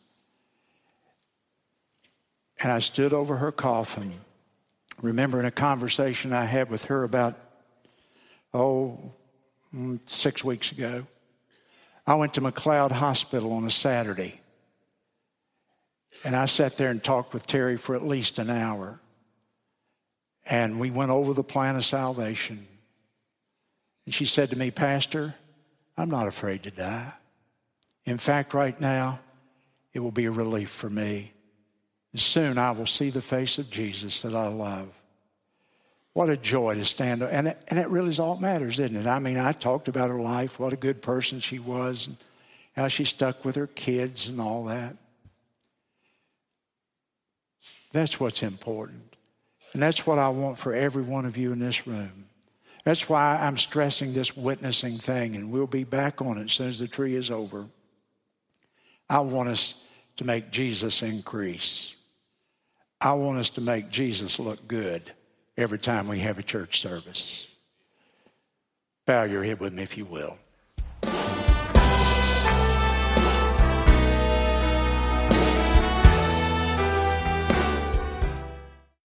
And 2.63 2.71
I 2.71 2.81
stood 2.81 3.15
over 3.15 3.39
her 3.39 3.51
coffin, 3.51 4.13
remembering 5.01 5.47
a 5.47 5.51
conversation 5.51 6.35
I 6.35 6.45
had 6.45 6.71
with 6.71 6.85
her 6.87 7.05
about, 7.05 7.39
oh, 8.53 8.99
mm, 9.75 10.45
weeks 10.45 10.71
ago. 10.71 11.07
I 12.07 12.15
went 12.15 12.35
to 12.35 12.43
McLeod 12.43 12.93
Hospital 12.93 13.53
on 13.53 13.65
a 13.65 13.71
Saturday. 13.71 14.40
And 16.25 16.37
I 16.37 16.47
sat 16.47 16.77
there 16.77 16.91
and 16.91 17.03
talked 17.03 17.33
with 17.33 17.47
Terry 17.47 17.77
for 17.77 17.95
at 17.95 18.07
least 18.07 18.39
an 18.39 18.51
hour. 18.51 19.01
And 20.45 20.81
we 20.81 20.91
went 20.91 21.11
over 21.11 21.33
the 21.33 21.45
plan 21.45 21.77
of 21.77 21.85
salvation. 21.85 22.67
And 24.05 24.15
she 24.15 24.27
said 24.27 24.51
to 24.51 24.59
me, 24.59 24.71
Pastor, 24.71 25.35
I'm 25.97 26.11
not 26.11 26.29
afraid 26.29 26.65
to 26.65 26.71
die. 26.71 27.13
In 28.05 28.19
fact, 28.19 28.55
right 28.55 28.79
now, 28.81 29.21
it 29.93 30.01
will 30.01 30.11
be 30.11 30.25
a 30.25 30.31
relief 30.31 30.71
for 30.71 30.91
me. 30.91 31.33
And 32.13 32.21
soon 32.21 32.59
I 32.59 32.73
will 32.73 32.87
see 32.87 33.11
the 33.11 33.21
face 33.21 33.59
of 33.59 33.71
Jesus 33.71 34.23
that 34.23 34.35
I 34.35 34.49
love. 34.49 34.89
What 36.13 36.29
a 36.29 36.37
joy 36.37 36.75
to 36.75 36.85
stand 36.85 37.23
up. 37.23 37.31
And 37.33 37.55
and 37.69 37.79
it 37.79 37.89
really 37.89 38.09
is 38.09 38.19
all 38.19 38.35
that 38.35 38.41
matters, 38.41 38.81
isn't 38.81 38.97
it? 38.97 39.07
I 39.07 39.21
mean, 39.21 39.39
I 39.39 39.53
talked 39.53 39.87
about 39.87 40.11
her 40.11 40.21
life, 40.21 40.59
what 40.59 40.73
a 40.73 40.77
good 40.77 41.03
person 41.03 41.39
she 41.39 41.61
was, 41.61 42.09
and 42.09 42.17
how 42.75 42.89
she 42.89 43.05
stuck 43.05 43.45
with 43.45 43.55
her 43.55 43.69
kids 43.69 44.27
and 44.27 44.41
all 44.41 44.65
that. 44.65 44.97
That's 47.93 48.21
what's 48.21 48.43
important. 48.43 49.17
And 49.73 49.83
that's 49.83 50.07
what 50.07 50.19
I 50.19 50.29
want 50.29 50.59
for 50.59 50.75
every 50.75 51.03
one 51.03 51.25
of 51.25 51.37
you 51.37 51.53
in 51.53 51.59
this 51.59 51.87
room. 51.87 52.27
That's 52.85 53.09
why 53.09 53.37
I'm 53.37 53.59
stressing 53.59 54.13
this 54.13 54.37
witnessing 54.37 54.97
thing, 54.97 55.37
and 55.37 55.51
we'll 55.51 55.67
be 55.67 55.85
back 55.85 56.23
on 56.23 56.39
it 56.39 56.45
as 56.45 56.53
soon 56.53 56.69
as 56.69 56.79
the 56.79 56.89
tree 56.89 57.15
is 57.15 57.31
over. 57.31 57.67
I 59.09 59.21
want 59.21 59.49
us 59.49 59.75
to 60.17 60.25
make 60.25 60.51
Jesus 60.51 61.03
increase. 61.03 61.95
I 63.01 63.13
want 63.13 63.39
us 63.39 63.51
to 63.51 63.61
make 63.61 63.91
Jesus 63.91 64.39
look 64.39 64.67
good 64.67 65.03
every 65.57 65.79
time 65.79 66.09
we 66.09 66.21
have 66.21 66.39
a 66.39 66.43
church 66.43 66.81
service. 66.81 67.47
Bow 69.07 69.25
your 69.25 69.45
head 69.45 69.61
with 69.61 69.73
me 69.73 69.83
if 69.83 69.97
you 69.99 70.05
will. 70.05 70.39